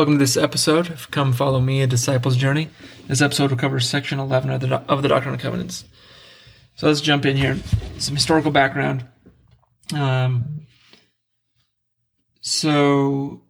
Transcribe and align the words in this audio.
Welcome 0.00 0.14
to 0.14 0.24
this 0.24 0.38
episode 0.38 0.88
of 0.88 1.10
Come 1.10 1.34
Follow 1.34 1.60
Me, 1.60 1.82
a 1.82 1.86
Disciple's 1.86 2.34
Journey. 2.34 2.70
This 3.06 3.20
episode 3.20 3.50
will 3.50 3.58
cover 3.58 3.78
section 3.80 4.18
11 4.18 4.50
of 4.50 4.60
the, 4.62 4.76
of 4.88 5.02
the 5.02 5.08
Doctrine 5.08 5.34
and 5.34 5.42
Covenants. 5.42 5.84
So 6.74 6.86
let's 6.86 7.02
jump 7.02 7.26
in 7.26 7.36
here. 7.36 7.58
Some 7.98 8.14
historical 8.14 8.50
background. 8.50 9.04
Um, 9.94 10.66
so 12.40 13.42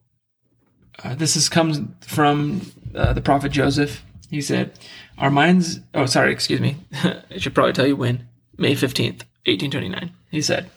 uh, 1.05 1.15
this 1.15 1.37
is, 1.37 1.49
comes 1.49 1.83
from 2.01 2.63
uh, 2.97 3.13
the 3.13 3.21
prophet 3.21 3.53
Joseph. 3.53 4.05
He 4.29 4.41
said, 4.41 4.77
Our 5.19 5.31
minds, 5.31 5.79
oh, 5.95 6.07
sorry, 6.07 6.33
excuse 6.33 6.61
me. 6.61 6.79
I 6.93 7.39
should 7.39 7.55
probably 7.55 7.75
tell 7.75 7.87
you 7.87 7.95
when. 7.95 8.27
May 8.59 8.73
15th, 8.73 9.23
1829. 9.47 10.13
He 10.33 10.43
said, 10.43 10.69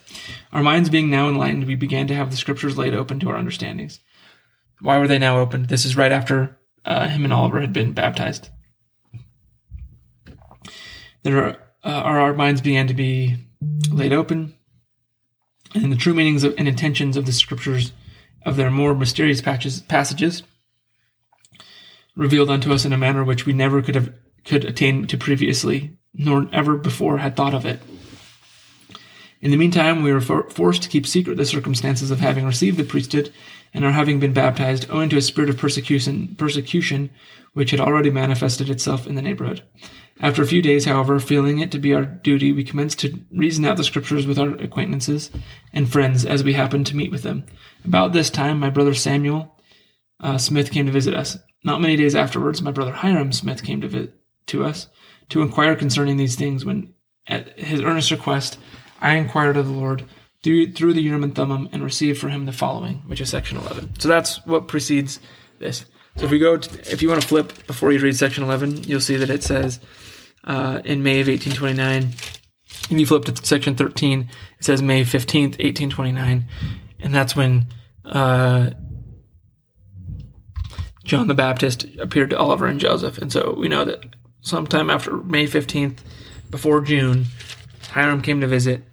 Our 0.51 0.61
minds 0.61 0.91
being 0.91 1.09
now 1.09 1.27
enlightened, 1.29 1.65
we 1.65 1.73
began 1.73 2.05
to 2.09 2.15
have 2.15 2.29
the 2.29 2.37
scriptures 2.37 2.77
laid 2.77 2.93
open 2.93 3.19
to 3.21 3.31
our 3.31 3.37
understandings 3.37 4.01
why 4.83 4.97
were 4.97 5.07
they 5.07 5.17
now 5.17 5.39
opened? 5.39 5.69
This 5.69 5.85
is 5.85 5.95
right 5.95 6.11
after 6.11 6.59
uh, 6.83 7.07
him 7.07 7.23
and 7.23 7.33
Oliver 7.33 7.61
had 7.61 7.71
been 7.71 7.93
baptized. 7.93 8.49
There 11.23 11.37
are, 11.37 11.57
uh, 11.85 12.01
our 12.03 12.33
minds 12.33 12.59
began 12.59 12.87
to 12.87 12.93
be 12.93 13.37
laid 13.89 14.11
open, 14.11 14.55
and 15.73 15.89
the 15.89 15.95
true 15.95 16.13
meanings 16.13 16.43
of, 16.43 16.53
and 16.57 16.67
intentions 16.67 17.15
of 17.15 17.25
the 17.25 17.31
scriptures, 17.31 17.93
of 18.45 18.57
their 18.57 18.69
more 18.69 18.93
mysterious 18.93 19.41
patches, 19.41 19.79
passages, 19.81 20.43
revealed 22.17 22.49
unto 22.49 22.73
us 22.73 22.83
in 22.83 22.91
a 22.91 22.97
manner 22.97 23.23
which 23.23 23.45
we 23.45 23.53
never 23.53 23.81
could 23.81 23.95
have 23.95 24.13
could 24.43 24.65
attain 24.65 25.07
to 25.07 25.17
previously, 25.17 25.97
nor 26.13 26.49
ever 26.51 26.75
before 26.75 27.19
had 27.19 27.37
thought 27.37 27.53
of 27.53 27.65
it. 27.65 27.79
In 29.39 29.51
the 29.51 29.57
meantime, 29.57 30.03
we 30.03 30.11
were 30.11 30.19
for- 30.19 30.49
forced 30.49 30.83
to 30.83 30.89
keep 30.89 31.07
secret 31.07 31.37
the 31.37 31.45
circumstances 31.45 32.11
of 32.11 32.19
having 32.19 32.45
received 32.45 32.77
the 32.77 32.83
priesthood 32.83 33.31
and 33.73 33.83
our 33.85 33.91
having 33.91 34.19
been 34.19 34.33
baptized 34.33 34.89
owing 34.89 35.09
to 35.09 35.17
a 35.17 35.21
spirit 35.21 35.49
of 35.49 35.57
persecution, 35.57 36.35
persecution 36.37 37.09
which 37.53 37.71
had 37.71 37.79
already 37.79 38.09
manifested 38.09 38.69
itself 38.69 39.07
in 39.07 39.15
the 39.15 39.21
neighborhood. 39.21 39.63
After 40.19 40.43
a 40.43 40.47
few 40.47 40.61
days, 40.61 40.85
however, 40.85 41.19
feeling 41.19 41.59
it 41.59 41.71
to 41.71 41.79
be 41.79 41.93
our 41.93 42.05
duty, 42.05 42.51
we 42.51 42.63
commenced 42.63 42.99
to 42.99 43.19
reason 43.31 43.65
out 43.65 43.77
the 43.77 43.83
scriptures 43.83 44.27
with 44.27 44.37
our 44.37 44.49
acquaintances 44.57 45.31
and 45.73 45.91
friends 45.91 46.23
as 46.23 46.43
we 46.43 46.53
happened 46.53 46.85
to 46.87 46.95
meet 46.95 47.11
with 47.11 47.23
them. 47.23 47.45
About 47.83 48.13
this 48.13 48.29
time, 48.29 48.59
my 48.59 48.69
brother 48.69 48.93
Samuel 48.93 49.55
uh, 50.19 50.37
Smith 50.37 50.71
came 50.71 50.85
to 50.85 50.91
visit 50.91 51.13
us. 51.13 51.37
Not 51.63 51.81
many 51.81 51.95
days 51.95 52.15
afterwards, 52.15 52.61
my 52.61 52.71
brother 52.71 52.91
Hyrum 52.91 53.33
Smith 53.33 53.63
came 53.63 53.81
to 53.81 53.87
visit 53.87 54.13
to 54.47 54.63
us 54.63 54.87
to 55.29 55.41
inquire 55.41 55.75
concerning 55.75 56.17
these 56.17 56.35
things. 56.35 56.63
When, 56.63 56.93
at 57.27 57.57
his 57.57 57.81
earnest 57.81 58.11
request, 58.11 58.59
I 59.01 59.15
inquired 59.15 59.57
of 59.57 59.65
the 59.65 59.73
Lord 59.73 60.05
through, 60.43 60.93
the 60.93 61.01
Urim 61.01 61.23
and 61.23 61.33
Thummim 61.33 61.69
and 61.71 61.83
receive 61.83 62.17
for 62.19 62.29
him 62.29 62.45
the 62.45 62.51
following, 62.51 62.97
which 63.07 63.21
is 63.21 63.29
section 63.29 63.57
11. 63.57 63.99
So 63.99 64.09
that's 64.09 64.45
what 64.45 64.67
precedes 64.67 65.19
this. 65.59 65.85
So 66.17 66.25
if 66.25 66.31
we 66.31 66.37
go, 66.37 66.57
to, 66.57 66.91
if 66.91 67.01
you 67.01 67.09
want 67.09 67.21
to 67.21 67.27
flip 67.27 67.65
before 67.65 67.91
you 67.91 67.99
read 67.99 68.15
section 68.15 68.43
11, 68.43 68.83
you'll 68.83 68.99
see 68.99 69.15
that 69.15 69.29
it 69.29 69.41
says 69.41 69.79
uh, 70.43 70.81
in 70.83 71.01
May 71.01 71.21
of 71.21 71.27
1829. 71.27 72.13
And 72.89 72.99
you 72.99 73.05
flip 73.05 73.25
to 73.25 73.45
section 73.45 73.75
13, 73.75 74.29
it 74.59 74.65
says 74.65 74.81
May 74.81 75.03
15th, 75.03 75.57
1829. 75.59 76.45
And 76.99 77.15
that's 77.15 77.35
when 77.35 77.67
uh, 78.05 78.71
John 81.05 81.27
the 81.27 81.33
Baptist 81.33 81.85
appeared 81.99 82.31
to 82.31 82.37
Oliver 82.37 82.67
and 82.67 82.79
Joseph. 82.79 83.17
And 83.17 83.31
so 83.31 83.55
we 83.57 83.69
know 83.69 83.85
that 83.85 84.03
sometime 84.41 84.89
after 84.89 85.17
May 85.17 85.47
15th, 85.47 85.99
before 86.49 86.81
June, 86.81 87.25
Hyrum 87.89 88.21
came 88.21 88.41
to 88.41 88.47
visit 88.47 88.83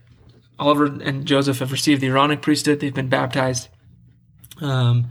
Oliver 0.60 0.84
and 0.84 1.24
Joseph 1.24 1.58
have 1.58 1.72
received 1.72 2.02
the 2.02 2.08
Aaronic 2.08 2.42
priesthood. 2.42 2.80
They've 2.80 2.94
been 2.94 3.08
baptized. 3.08 3.68
Um, 4.60 5.06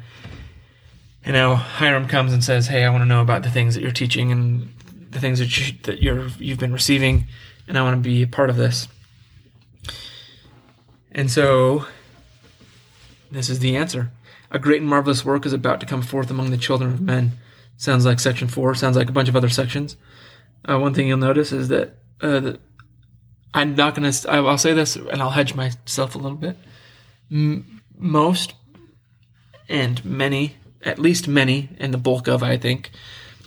and 1.25 1.33
now 1.33 1.55
Hyrum 1.55 2.07
comes 2.07 2.31
and 2.31 2.43
says, 2.43 2.67
"Hey, 2.67 2.85
I 2.85 2.89
want 2.91 3.01
to 3.01 3.07
know 3.07 3.21
about 3.21 3.41
the 3.41 3.49
things 3.49 3.73
that 3.73 3.81
you're 3.81 3.91
teaching 3.91 4.31
and 4.31 4.69
the 5.09 5.19
things 5.19 5.39
that, 5.39 5.57
you, 5.57 5.77
that 5.83 6.03
you're 6.03 6.27
you've 6.37 6.59
been 6.59 6.71
receiving, 6.71 7.25
and 7.67 7.77
I 7.77 7.81
want 7.81 8.01
to 8.01 8.07
be 8.07 8.21
a 8.21 8.27
part 8.27 8.51
of 8.51 8.57
this." 8.57 8.87
And 11.11 11.31
so, 11.31 11.85
this 13.31 13.49
is 13.49 13.59
the 13.59 13.75
answer. 13.75 14.11
A 14.51 14.59
great 14.59 14.81
and 14.81 14.89
marvelous 14.89 15.25
work 15.25 15.47
is 15.47 15.53
about 15.53 15.79
to 15.79 15.87
come 15.87 16.03
forth 16.03 16.29
among 16.29 16.51
the 16.51 16.57
children 16.57 16.93
of 16.93 17.01
men. 17.01 17.33
Sounds 17.75 18.05
like 18.05 18.19
section 18.19 18.47
four. 18.47 18.75
Sounds 18.75 18.95
like 18.95 19.09
a 19.09 19.13
bunch 19.13 19.29
of 19.29 19.35
other 19.35 19.49
sections. 19.49 19.97
Uh, 20.63 20.77
one 20.77 20.93
thing 20.93 21.07
you'll 21.07 21.17
notice 21.17 21.51
is 21.51 21.69
that 21.69 21.97
uh, 22.21 22.39
the, 22.39 22.59
I'm 23.53 23.75
not 23.75 23.95
going 23.95 24.11
to, 24.11 24.29
I'll 24.29 24.57
say 24.57 24.73
this 24.73 24.95
and 24.95 25.21
I'll 25.21 25.31
hedge 25.31 25.55
myself 25.55 26.15
a 26.15 26.19
little 26.19 26.37
bit. 26.37 26.57
M- 27.31 27.81
most 27.97 28.53
and 29.67 30.03
many, 30.05 30.55
at 30.83 30.99
least 30.99 31.27
many, 31.27 31.69
and 31.79 31.93
the 31.93 31.97
bulk 31.97 32.27
of, 32.27 32.43
I 32.43 32.57
think, 32.57 32.91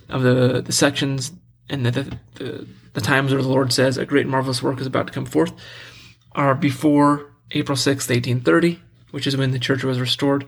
of 0.09 0.23
the, 0.23 0.62
the 0.62 0.73
sections 0.73 1.33
and 1.69 1.87
the, 1.87 1.91
the, 1.91 2.19
the, 2.35 2.69
the 2.95 3.01
times 3.01 3.33
where 3.33 3.43
the 3.43 3.49
Lord 3.49 3.73
says 3.73 3.97
a 3.97 4.07
great 4.07 4.27
marvelous 4.27 4.62
work 4.62 4.81
is 4.81 4.87
about 4.87 5.07
to 5.07 5.12
come 5.12 5.25
forth 5.25 5.53
are 6.33 6.55
before 6.55 7.33
April 7.51 7.77
6th, 7.77 8.09
1830, 8.09 8.81
which 9.11 9.27
is 9.27 9.37
when 9.37 9.51
the 9.51 9.59
church 9.59 9.85
was 9.85 10.01
restored. 10.01 10.47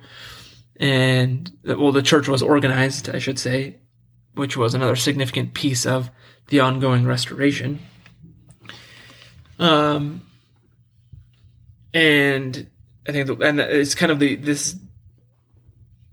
And, 0.76 1.50
well, 1.64 1.92
the 1.92 2.02
church 2.02 2.28
was 2.28 2.42
organized, 2.42 3.08
I 3.08 3.18
should 3.18 3.38
say, 3.38 3.76
which 4.34 4.56
was 4.56 4.74
another 4.74 4.96
significant 4.96 5.54
piece 5.54 5.86
of 5.86 6.10
the 6.48 6.60
ongoing 6.60 7.06
restoration. 7.06 7.80
Um, 9.58 10.22
and 11.92 12.68
I 13.08 13.12
think, 13.12 13.26
the, 13.26 13.36
and 13.36 13.60
it's 13.60 13.94
kind 13.94 14.10
of 14.10 14.18
the 14.18 14.36
this 14.36 14.76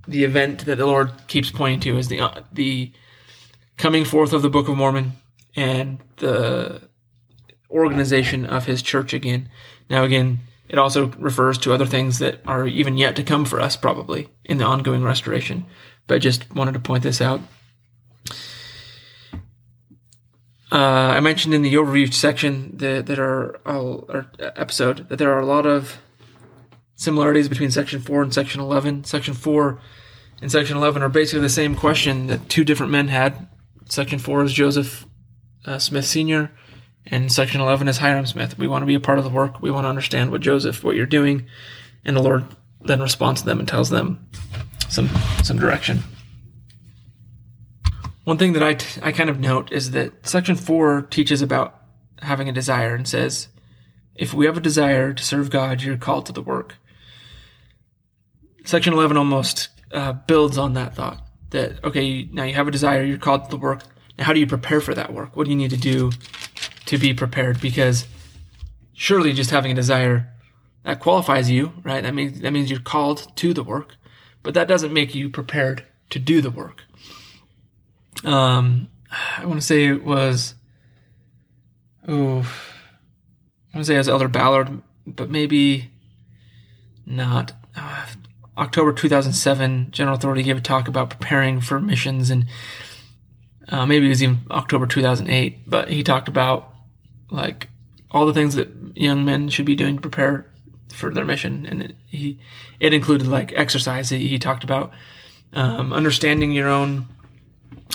the 0.07 0.23
event 0.23 0.65
that 0.65 0.77
the 0.77 0.85
Lord 0.85 1.11
keeps 1.27 1.51
pointing 1.51 1.79
to 1.81 1.97
is 1.97 2.07
the 2.07 2.21
uh, 2.21 2.41
the 2.51 2.91
coming 3.77 4.05
forth 4.05 4.33
of 4.33 4.41
the 4.41 4.49
Book 4.49 4.67
of 4.67 4.77
Mormon 4.77 5.13
and 5.55 5.99
the 6.17 6.81
organization 7.69 8.45
of 8.45 8.65
His 8.65 8.81
church 8.81 9.13
again. 9.13 9.49
Now, 9.89 10.03
again, 10.03 10.39
it 10.69 10.77
also 10.77 11.07
refers 11.17 11.57
to 11.59 11.73
other 11.73 11.85
things 11.85 12.19
that 12.19 12.41
are 12.45 12.67
even 12.67 12.97
yet 12.97 13.15
to 13.17 13.23
come 13.23 13.45
for 13.45 13.59
us, 13.59 13.75
probably 13.75 14.29
in 14.45 14.57
the 14.57 14.65
ongoing 14.65 15.03
restoration. 15.03 15.65
But 16.07 16.21
just 16.21 16.53
wanted 16.53 16.73
to 16.73 16.79
point 16.79 17.03
this 17.03 17.21
out. 17.21 17.41
Uh, 20.71 20.77
I 21.17 21.19
mentioned 21.19 21.53
in 21.53 21.63
the 21.63 21.73
overview 21.73 22.13
section 22.13 22.77
that, 22.77 23.05
that 23.07 23.19
are 23.19 23.59
or 23.65 24.31
episode 24.39 25.09
that 25.09 25.17
there 25.17 25.33
are 25.33 25.41
a 25.41 25.45
lot 25.45 25.65
of 25.65 25.97
similarities 26.95 27.49
between 27.49 27.71
section 27.71 27.99
four 27.99 28.21
and 28.21 28.33
section 28.33 28.61
eleven. 28.61 29.03
Section 29.03 29.33
four 29.33 29.81
and 30.41 30.49
section 30.49 30.77
eleven 30.77 31.01
are 31.01 31.09
basically 31.09 31.41
the 31.41 31.49
same 31.49 31.75
question 31.75 32.27
that 32.27 32.47
two 32.47 32.63
different 32.63 32.91
men 32.91 33.09
had. 33.09 33.49
Section 33.89 34.17
four 34.17 34.43
is 34.43 34.53
Joseph 34.53 35.05
uh, 35.65 35.77
Smith 35.77 36.05
Senior, 36.05 36.51
and 37.05 37.29
section 37.29 37.59
eleven 37.59 37.89
is 37.89 37.97
Hyrum 37.97 38.25
Smith. 38.25 38.57
We 38.57 38.69
want 38.69 38.83
to 38.83 38.87
be 38.87 38.95
a 38.95 38.99
part 39.01 39.17
of 39.17 39.25
the 39.25 39.29
work. 39.29 39.61
We 39.61 39.71
want 39.71 39.83
to 39.83 39.89
understand 39.89 40.31
what 40.31 40.39
Joseph, 40.39 40.85
what 40.85 40.95
you're 40.95 41.05
doing, 41.05 41.47
and 42.05 42.15
the 42.15 42.23
Lord 42.23 42.45
then 42.79 43.01
responds 43.01 43.41
to 43.41 43.45
them 43.45 43.59
and 43.59 43.67
tells 43.67 43.89
them 43.89 44.25
some 44.87 45.09
some 45.43 45.59
direction. 45.59 46.03
One 48.23 48.37
thing 48.37 48.53
that 48.53 48.63
I, 48.63 48.75
t- 48.75 49.01
I 49.03 49.11
kind 49.11 49.29
of 49.29 49.39
note 49.39 49.71
is 49.71 49.91
that 49.91 50.27
section 50.27 50.55
four 50.55 51.01
teaches 51.03 51.41
about 51.41 51.81
having 52.21 52.47
a 52.47 52.53
desire 52.53 52.93
and 52.93 53.07
says, 53.07 53.47
if 54.15 54.33
we 54.33 54.45
have 54.45 54.57
a 54.57 54.61
desire 54.61 55.13
to 55.13 55.23
serve 55.23 55.49
God, 55.49 55.81
you're 55.81 55.97
called 55.97 56.27
to 56.27 56.31
the 56.31 56.41
work. 56.41 56.75
Section 58.63 58.93
11 58.93 59.17
almost 59.17 59.69
uh, 59.91 60.13
builds 60.13 60.57
on 60.57 60.73
that 60.73 60.95
thought 60.95 61.25
that, 61.49 61.83
okay, 61.83 62.29
now 62.31 62.43
you 62.43 62.53
have 62.53 62.67
a 62.67 62.71
desire, 62.71 63.03
you're 63.03 63.17
called 63.17 63.45
to 63.45 63.49
the 63.49 63.57
work. 63.57 63.81
Now, 64.17 64.25
how 64.25 64.33
do 64.33 64.39
you 64.39 64.47
prepare 64.47 64.81
for 64.81 64.93
that 64.93 65.13
work? 65.13 65.35
What 65.35 65.45
do 65.45 65.49
you 65.49 65.57
need 65.57 65.71
to 65.71 65.77
do 65.77 66.11
to 66.85 66.97
be 66.99 67.13
prepared? 67.13 67.59
Because 67.59 68.07
surely 68.93 69.33
just 69.33 69.49
having 69.49 69.71
a 69.71 69.75
desire 69.75 70.31
that 70.83 70.99
qualifies 70.99 71.49
you, 71.49 71.73
right? 71.83 72.03
That 72.03 72.13
means, 72.13 72.41
that 72.41 72.51
means 72.51 72.69
you're 72.69 72.79
called 72.79 73.35
to 73.37 73.53
the 73.53 73.63
work, 73.63 73.95
but 74.43 74.53
that 74.53 74.67
doesn't 74.67 74.93
make 74.93 75.15
you 75.15 75.29
prepared 75.29 75.85
to 76.11 76.19
do 76.19 76.41
the 76.41 76.51
work. 76.51 76.83
Um, 78.23 78.87
I 79.37 79.45
want 79.45 79.59
to 79.59 79.65
say 79.65 79.85
it 79.85 80.03
was, 80.03 80.55
oh, 82.07 82.39
I 83.73 83.77
want 83.77 83.77
to 83.77 83.83
say 83.85 83.95
it 83.95 83.99
was 83.99 84.09
Elder 84.09 84.27
Ballard, 84.27 84.81
but 85.05 85.29
maybe 85.29 85.91
not. 87.05 87.53
Uh, 87.75 88.05
October 88.57 88.93
2007, 88.93 89.87
General 89.91 90.15
Authority 90.15 90.43
gave 90.43 90.57
a 90.57 90.61
talk 90.61 90.87
about 90.87 91.09
preparing 91.09 91.61
for 91.61 91.79
missions, 91.79 92.29
and 92.29 92.45
uh, 93.69 93.85
maybe 93.85 94.05
it 94.05 94.09
was 94.09 94.21
even 94.21 94.39
October 94.51 94.85
2008. 94.85 95.69
But 95.69 95.89
he 95.89 96.03
talked 96.03 96.27
about 96.27 96.73
like 97.29 97.69
all 98.11 98.25
the 98.25 98.33
things 98.33 98.55
that 98.55 98.69
young 98.93 99.23
men 99.23 99.49
should 99.49 99.65
be 99.65 99.75
doing 99.75 99.95
to 99.95 100.01
prepare 100.01 100.45
for 100.93 101.13
their 101.13 101.25
mission, 101.25 101.65
and 101.65 101.81
it, 101.81 101.95
he 102.05 102.39
it 102.79 102.93
included 102.93 103.27
like 103.27 103.53
exercise. 103.55 104.09
He, 104.09 104.27
he 104.27 104.37
talked 104.37 104.63
about 104.63 104.91
um, 105.53 105.93
understanding 105.93 106.51
your 106.51 106.67
own 106.67 107.07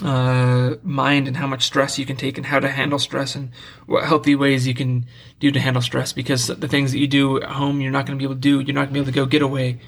uh, 0.03 0.75
mind 0.83 1.27
and 1.27 1.37
how 1.37 1.47
much 1.47 1.65
stress 1.65 1.99
you 1.99 2.07
can 2.07 2.17
take 2.17 2.37
and 2.37 2.47
how 2.47 2.61
to 2.61 2.69
handle 2.69 2.99
stress 2.99 3.35
and 3.35 3.51
what 3.87 4.05
healthy 4.05 4.35
ways 4.35 4.67
you 4.67 4.75
can 4.75 5.07
do 5.41 5.51
to 5.51 5.61
handle 5.61 5.83
stress 5.83 6.13
because 6.13 6.47
the 6.47 6.69
things 6.69 6.93
that 6.93 6.99
you 6.99 7.07
do 7.07 7.41
at 7.41 7.51
home 7.51 7.81
you're 7.81 7.91
not 7.91 8.07
going 8.07 8.19
to 8.19 8.23
be 8.23 8.25
able 8.25 8.35
to 8.35 8.41
do 8.41 8.61
you're 8.61 8.75
not 8.75 8.87
going 8.87 8.89
to 8.89 8.93
be 8.95 9.01
able 9.01 9.13
to 9.13 9.13
go 9.13 9.27
get 9.27 9.43
away 9.43 9.79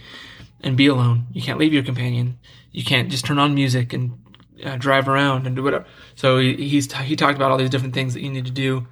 and 0.62 0.76
be 0.76 0.87
alone. 0.87 1.26
You 1.32 1.43
can't 1.43 1.58
leave 1.58 1.73
your 1.73 1.82
companion. 1.82 2.38
You 2.73 2.85
can't 2.85 3.11
just 3.11 3.25
turn 3.25 3.38
on 3.38 3.55
music 3.55 3.93
and 3.93 4.19
uh, 4.64 4.76
drive 4.76 5.08
around 5.08 5.46
and 5.46 5.55
do 5.56 5.62
whatever. 5.62 5.87
So 6.14 6.38
he, 6.38 6.55
he's 6.69 6.93
he 6.93 7.17
talked 7.17 7.37
about 7.37 7.50
all 7.50 7.58
these 7.58 7.70
different 7.70 7.94
things 7.94 8.14
that 8.14 8.23
you 8.23 8.31
need 8.31 8.46
to 8.46 8.50
do 8.50 8.87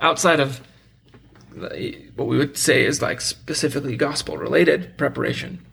outside 0.00 0.40
of 0.40 0.60
what 2.16 2.26
we 2.26 2.38
would 2.38 2.56
say 2.56 2.84
is 2.84 3.02
like 3.02 3.20
specifically 3.20 3.96
gospel 3.96 4.36
related 4.36 4.96
preparation, 4.96 5.64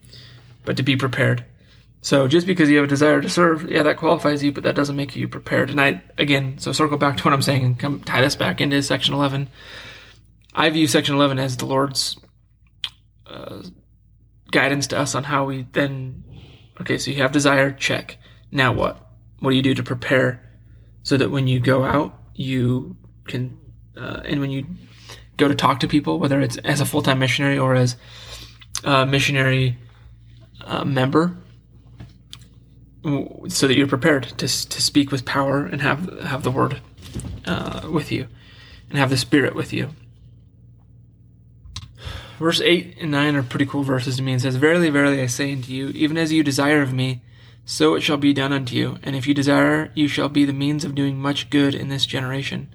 but 0.65 0.77
to 0.77 0.83
be 0.83 0.95
prepared. 0.95 1.45
So 2.01 2.27
just 2.27 2.47
because 2.47 2.69
you 2.69 2.77
have 2.77 2.85
a 2.85 2.89
desire 2.89 3.21
to 3.21 3.29
serve, 3.29 3.69
yeah, 3.69 3.83
that 3.83 3.97
qualifies 3.97 4.41
you, 4.41 4.51
but 4.51 4.63
that 4.63 4.75
doesn't 4.75 4.95
make 4.95 5.15
you 5.15 5.27
prepared. 5.27 5.69
And 5.69 5.81
I, 5.81 6.01
again, 6.17 6.57
so 6.57 6.71
circle 6.71 6.97
back 6.97 7.17
to 7.17 7.23
what 7.23 7.33
I'm 7.33 7.41
saying 7.41 7.63
and 7.63 7.79
come 7.79 7.99
tie 7.99 8.21
this 8.21 8.35
back 8.35 8.61
into 8.61 8.81
section 8.81 9.13
11. 9.13 9.49
I 10.53 10.69
view 10.69 10.87
section 10.87 11.15
11 11.15 11.39
as 11.39 11.57
the 11.57 11.65
Lord's 11.65 12.17
uh, 13.27 13.63
guidance 14.51 14.87
to 14.87 14.99
us 14.99 15.13
on 15.13 15.25
how 15.25 15.45
we 15.45 15.67
then, 15.73 16.23
okay, 16.79 16.97
so 16.97 17.11
you 17.11 17.21
have 17.21 17.33
desire, 17.33 17.71
check. 17.71 18.17
Now 18.51 18.71
what? 18.71 19.05
What 19.39 19.51
do 19.51 19.55
you 19.57 19.61
do 19.61 19.73
to 19.75 19.83
prepare 19.83 20.41
so 21.03 21.17
that 21.17 21.31
when 21.31 21.47
you 21.47 21.59
go 21.59 21.83
out, 21.83 22.17
you 22.33 22.95
can, 23.27 23.57
uh, 23.97 24.21
and 24.25 24.39
when 24.39 24.51
you 24.51 24.65
go 25.35 25.49
to 25.49 25.55
talk 25.55 25.81
to 25.81 25.87
people, 25.87 26.17
whether 26.17 26.39
it's 26.39 26.57
as 26.57 26.79
a 26.79 26.85
full 26.85 27.01
time 27.01 27.19
missionary 27.19 27.57
or 27.57 27.75
as 27.75 27.97
a 28.85 29.05
missionary 29.05 29.77
uh, 30.63 30.85
member, 30.85 31.37
so 33.03 33.67
that 33.67 33.77
you're 33.77 33.87
prepared 33.87 34.23
to 34.23 34.47
to 34.47 34.81
speak 34.81 35.11
with 35.11 35.25
power 35.25 35.65
and 35.65 35.81
have 35.81 36.21
have 36.21 36.43
the 36.43 36.51
word 36.51 36.81
uh, 37.45 37.87
with 37.91 38.11
you, 38.11 38.27
and 38.89 38.97
have 38.97 39.09
the 39.09 39.17
Spirit 39.17 39.55
with 39.55 39.73
you. 39.73 39.89
Verse 42.37 42.61
eight 42.61 42.97
and 42.99 43.11
nine 43.11 43.35
are 43.35 43.43
pretty 43.43 43.65
cool 43.65 43.83
verses 43.83 44.17
to 44.17 44.21
me. 44.21 44.33
It 44.33 44.41
says, 44.41 44.55
"Verily, 44.55 44.89
verily, 44.89 45.21
I 45.21 45.27
say 45.27 45.51
unto 45.51 45.71
you, 45.71 45.89
even 45.89 46.17
as 46.17 46.31
you 46.31 46.43
desire 46.43 46.81
of 46.81 46.93
me." 46.93 47.21
So 47.65 47.93
it 47.93 48.01
shall 48.01 48.17
be 48.17 48.33
done 48.33 48.51
unto 48.51 48.75
you, 48.75 48.97
and 49.03 49.15
if 49.15 49.27
you 49.27 49.35
desire, 49.35 49.91
you 49.93 50.07
shall 50.07 50.27
be 50.27 50.43
the 50.43 50.53
means 50.53 50.83
of 50.83 50.95
doing 50.95 51.21
much 51.21 51.51
good 51.51 51.75
in 51.75 51.89
this 51.89 52.07
generation. 52.07 52.73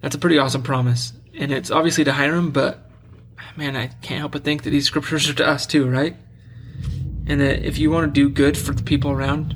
That's 0.00 0.14
a 0.14 0.18
pretty 0.18 0.38
awesome 0.38 0.62
promise 0.62 1.12
and 1.38 1.52
it's 1.52 1.70
obviously 1.70 2.04
to 2.04 2.12
Hyrum, 2.12 2.50
but 2.50 2.90
man, 3.56 3.76
I 3.76 3.86
can't 3.86 4.20
help 4.20 4.32
but 4.32 4.44
think 4.44 4.64
that 4.64 4.70
these 4.70 4.86
scriptures 4.86 5.28
are 5.28 5.34
to 5.34 5.46
us 5.46 5.66
too, 5.66 5.88
right? 5.88 6.16
And 7.28 7.40
that 7.40 7.64
if 7.64 7.78
you 7.78 7.90
want 7.90 8.12
to 8.12 8.20
do 8.20 8.28
good 8.30 8.56
for 8.56 8.72
the 8.72 8.82
people 8.82 9.10
around, 9.10 9.54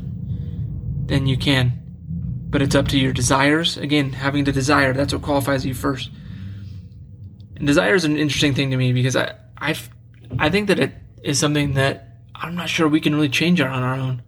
then 1.06 1.26
you 1.26 1.36
can. 1.36 1.72
But 2.50 2.62
it's 2.62 2.74
up 2.74 2.88
to 2.88 2.98
your 2.98 3.12
desires. 3.12 3.78
Again, 3.78 4.12
having 4.12 4.44
the 4.44 4.52
desire, 4.52 4.92
that's 4.92 5.12
what 5.12 5.22
qualifies 5.22 5.64
you 5.64 5.74
first. 5.74 6.10
And 7.56 7.66
desire 7.66 7.94
is 7.94 8.04
an 8.04 8.18
interesting 8.18 8.54
thing 8.54 8.70
to 8.70 8.76
me 8.76 8.92
because 8.92 9.16
I, 9.16 9.34
I, 9.56 9.74
I 10.38 10.50
think 10.50 10.68
that 10.68 10.78
it 10.78 10.92
is 11.22 11.38
something 11.38 11.74
that 11.74 12.18
I'm 12.34 12.54
not 12.54 12.68
sure 12.68 12.88
we 12.88 13.00
can 13.00 13.14
really 13.14 13.28
change 13.28 13.60
on 13.60 13.82
our 13.82 13.94
own. 13.94 14.22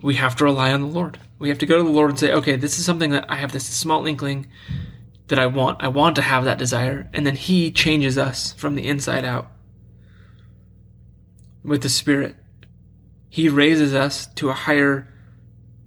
We 0.00 0.14
have 0.14 0.36
to 0.36 0.44
rely 0.44 0.72
on 0.72 0.80
the 0.80 0.86
Lord. 0.86 1.18
We 1.38 1.48
have 1.48 1.58
to 1.58 1.66
go 1.66 1.78
to 1.78 1.82
the 1.82 1.90
Lord 1.90 2.10
and 2.10 2.18
say, 2.18 2.32
okay, 2.32 2.56
this 2.56 2.78
is 2.78 2.84
something 2.84 3.10
that 3.10 3.26
I 3.28 3.36
have 3.36 3.52
this 3.52 3.66
small 3.66 4.06
inkling 4.06 4.46
that 5.28 5.38
I 5.38 5.46
want. 5.46 5.82
I 5.82 5.88
want 5.88 6.16
to 6.16 6.22
have 6.22 6.44
that 6.44 6.58
desire. 6.58 7.10
And 7.12 7.26
then 7.26 7.36
He 7.36 7.70
changes 7.70 8.16
us 8.16 8.52
from 8.52 8.74
the 8.74 8.86
inside 8.86 9.24
out 9.24 9.50
with 11.64 11.82
the 11.82 11.88
Spirit. 11.88 12.36
He 13.28 13.48
raises 13.48 13.94
us 13.94 14.26
to 14.34 14.50
a 14.50 14.54
higher 14.54 15.08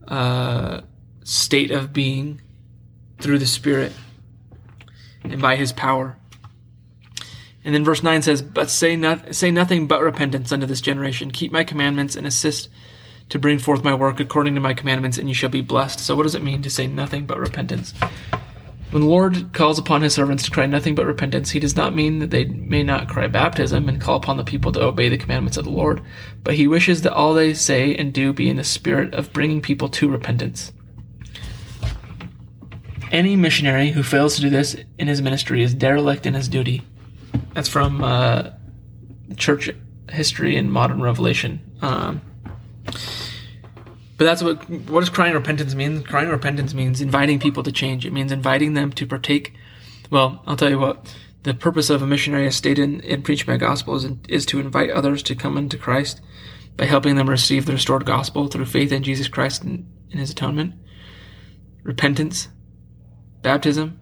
uh, 0.07 0.81
state 1.23 1.71
of 1.71 1.93
being 1.93 2.41
through 3.19 3.39
the 3.39 3.45
Spirit 3.45 3.91
and 5.23 5.41
by 5.41 5.55
His 5.55 5.71
power. 5.73 6.17
And 7.63 7.73
then 7.73 7.83
verse 7.83 8.03
9 8.03 8.21
says, 8.21 8.41
But 8.41 8.69
say, 8.69 8.95
not, 8.95 9.33
say 9.35 9.49
nothing 9.49 9.87
but 9.87 10.01
repentance 10.01 10.51
unto 10.51 10.67
this 10.67 10.81
generation. 10.81 11.31
Keep 11.31 11.51
my 11.51 11.63
commandments 11.63 12.15
and 12.15 12.27
assist 12.27 12.69
to 13.29 13.39
bring 13.39 13.57
forth 13.57 13.83
my 13.83 13.93
work 13.93 14.19
according 14.19 14.53
to 14.53 14.61
my 14.61 14.73
commandments, 14.73 15.17
and 15.17 15.27
you 15.27 15.33
shall 15.33 15.49
be 15.49 15.61
blessed. 15.61 15.99
So, 15.99 16.15
what 16.15 16.23
does 16.23 16.35
it 16.35 16.43
mean 16.43 16.61
to 16.61 16.69
say 16.69 16.85
nothing 16.85 17.25
but 17.25 17.39
repentance? 17.39 17.93
When 18.91 19.01
the 19.01 19.09
Lord 19.09 19.51
calls 19.51 19.77
upon 19.77 20.03
his 20.03 20.13
servants 20.13 20.43
to 20.45 20.51
cry 20.51 20.67
nothing 20.67 20.95
but 20.95 21.05
repentance, 21.05 21.51
he 21.51 21.59
does 21.59 21.75
not 21.75 21.95
mean 21.95 22.19
that 22.19 22.29
they 22.29 22.45
may 22.45 22.81
not 22.81 23.09
cry 23.09 23.27
baptism 23.27 23.89
and 23.89 23.99
call 23.99 24.15
upon 24.15 24.37
the 24.37 24.43
people 24.43 24.71
to 24.71 24.83
obey 24.83 25.09
the 25.09 25.17
commandments 25.17 25.57
of 25.57 25.65
the 25.65 25.71
Lord, 25.71 26.01
but 26.43 26.53
he 26.53 26.67
wishes 26.67 27.01
that 27.01 27.13
all 27.13 27.33
they 27.33 27.53
say 27.53 27.93
and 27.95 28.13
do 28.13 28.31
be 28.31 28.49
in 28.49 28.55
the 28.55 28.63
spirit 28.63 29.13
of 29.13 29.33
bringing 29.33 29.61
people 29.61 29.89
to 29.89 30.09
repentance. 30.09 30.71
Any 33.11 33.35
missionary 33.35 33.91
who 33.91 34.03
fails 34.03 34.35
to 34.35 34.41
do 34.41 34.49
this 34.49 34.75
in 34.97 35.07
his 35.07 35.21
ministry 35.21 35.61
is 35.61 35.73
derelict 35.73 36.25
in 36.25 36.33
his 36.33 36.47
duty. 36.47 36.81
That's 37.53 37.69
from 37.69 38.03
uh, 38.03 38.51
church 39.37 39.69
history 40.09 40.55
and 40.55 40.71
modern 40.71 41.01
revelation. 41.01 41.59
Um, 41.81 42.21
but 44.17 44.25
that's 44.25 44.41
what 44.41 44.69
what 44.69 45.01
does 45.01 45.09
crying 45.09 45.33
repentance 45.33 45.75
mean? 45.75 46.03
Crying 46.03 46.29
repentance 46.29 46.73
means 46.73 47.01
inviting 47.01 47.39
people 47.39 47.63
to 47.63 47.71
change. 47.71 48.05
It 48.05 48.13
means 48.13 48.31
inviting 48.31 48.73
them 48.73 48.91
to 48.93 49.05
partake. 49.05 49.53
Well, 50.09 50.41
I'll 50.47 50.55
tell 50.55 50.69
you 50.69 50.79
what. 50.79 51.13
The 51.43 51.53
purpose 51.53 51.91
of 51.91 52.01
a 52.01 52.07
missionary, 52.07 52.47
as 52.47 52.55
stated 52.55 53.03
in, 53.03 53.21
Preach 53.21 53.45
My 53.45 53.57
Gospel, 53.57 53.95
is, 53.95 54.07
is 54.27 54.47
to 54.47 54.59
invite 54.59 54.89
others 54.89 55.21
to 55.23 55.35
come 55.35 55.57
into 55.57 55.77
Christ 55.77 56.19
by 56.75 56.85
helping 56.85 57.17
them 57.17 57.29
receive 57.29 57.67
the 57.67 57.73
restored 57.73 58.03
gospel 58.03 58.47
through 58.47 58.65
faith 58.65 58.91
in 58.91 59.03
Jesus 59.03 59.27
Christ 59.27 59.63
and 59.63 59.85
in 60.09 60.17
His 60.17 60.31
atonement, 60.31 60.73
repentance, 61.83 62.47
baptism, 63.43 63.99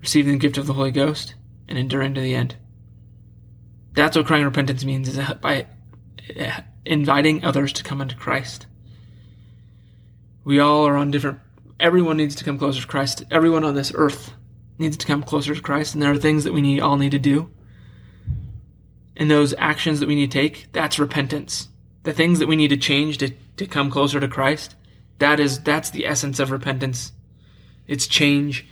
receiving 0.00 0.32
the 0.32 0.38
gift 0.38 0.56
of 0.56 0.66
the 0.66 0.72
Holy 0.72 0.90
Ghost, 0.90 1.34
and 1.68 1.76
enduring 1.76 2.14
to 2.14 2.20
the 2.22 2.34
end. 2.34 2.56
That's 3.92 4.16
what 4.16 4.26
crying 4.26 4.44
repentance 4.44 4.84
means: 4.84 5.08
is 5.08 5.18
by 5.42 5.66
eh, 6.34 6.60
inviting 6.86 7.44
others 7.44 7.74
to 7.74 7.84
come 7.84 8.00
into 8.00 8.16
Christ. 8.16 8.66
We 10.44 10.58
all 10.58 10.86
are 10.86 10.96
on 10.96 11.10
different. 11.10 11.40
Everyone 11.78 12.16
needs 12.16 12.34
to 12.36 12.44
come 12.44 12.58
closer 12.58 12.80
to 12.80 12.86
Christ. 12.86 13.24
Everyone 13.30 13.64
on 13.64 13.74
this 13.74 13.92
earth 13.94 14.32
needs 14.78 14.96
to 14.96 15.06
come 15.06 15.22
closer 15.22 15.54
to 15.54 15.60
Christ, 15.60 15.94
and 15.94 16.02
there 16.02 16.12
are 16.12 16.18
things 16.18 16.44
that 16.44 16.52
we 16.52 16.62
need 16.62 16.80
all 16.80 16.96
need 16.96 17.10
to 17.10 17.18
do. 17.18 17.50
And 19.16 19.30
those 19.30 19.54
actions 19.58 20.00
that 20.00 20.08
we 20.08 20.14
need 20.14 20.30
to 20.30 20.38
take, 20.38 20.68
that's 20.72 20.98
repentance. 20.98 21.68
The 22.04 22.12
things 22.12 22.38
that 22.38 22.48
we 22.48 22.56
need 22.56 22.68
to 22.68 22.76
change 22.76 23.18
to, 23.18 23.30
to 23.56 23.66
come 23.66 23.90
closer 23.90 24.20
to 24.20 24.28
Christ, 24.28 24.76
that 25.18 25.40
is 25.40 25.60
that's 25.60 25.90
the 25.90 26.06
essence 26.06 26.38
of 26.38 26.50
repentance. 26.50 27.12
It's 27.86 28.06
change, 28.06 28.66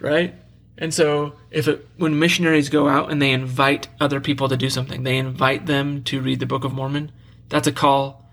right? 0.00 0.34
And 0.78 0.94
so 0.94 1.34
if 1.50 1.68
it, 1.68 1.86
when 1.98 2.18
missionaries 2.18 2.70
go 2.70 2.88
out 2.88 3.12
and 3.12 3.20
they 3.20 3.32
invite 3.32 3.88
other 4.00 4.20
people 4.20 4.48
to 4.48 4.56
do 4.56 4.70
something, 4.70 5.02
they 5.02 5.18
invite 5.18 5.66
them 5.66 6.02
to 6.04 6.22
read 6.22 6.40
the 6.40 6.46
Book 6.46 6.64
of 6.64 6.72
Mormon, 6.72 7.12
that's 7.50 7.66
a 7.66 7.72
call. 7.72 8.24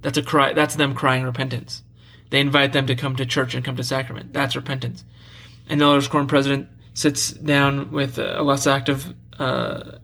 That's 0.00 0.16
a 0.16 0.22
cry. 0.22 0.54
That's 0.54 0.76
them 0.76 0.94
crying 0.94 1.24
repentance. 1.24 1.82
They 2.34 2.40
invite 2.40 2.72
them 2.72 2.88
to 2.88 2.96
come 2.96 3.14
to 3.14 3.24
church 3.24 3.54
and 3.54 3.64
come 3.64 3.76
to 3.76 3.84
sacrament. 3.84 4.32
That's 4.32 4.56
repentance. 4.56 5.04
And 5.68 5.80
the 5.80 5.84
Elders 5.84 6.08
Quorum 6.08 6.26
president 6.26 6.66
sits 6.92 7.30
down 7.30 7.92
with 7.92 8.18
a 8.18 8.42
less 8.42 8.66
active 8.66 9.14
uh, 9.38 9.98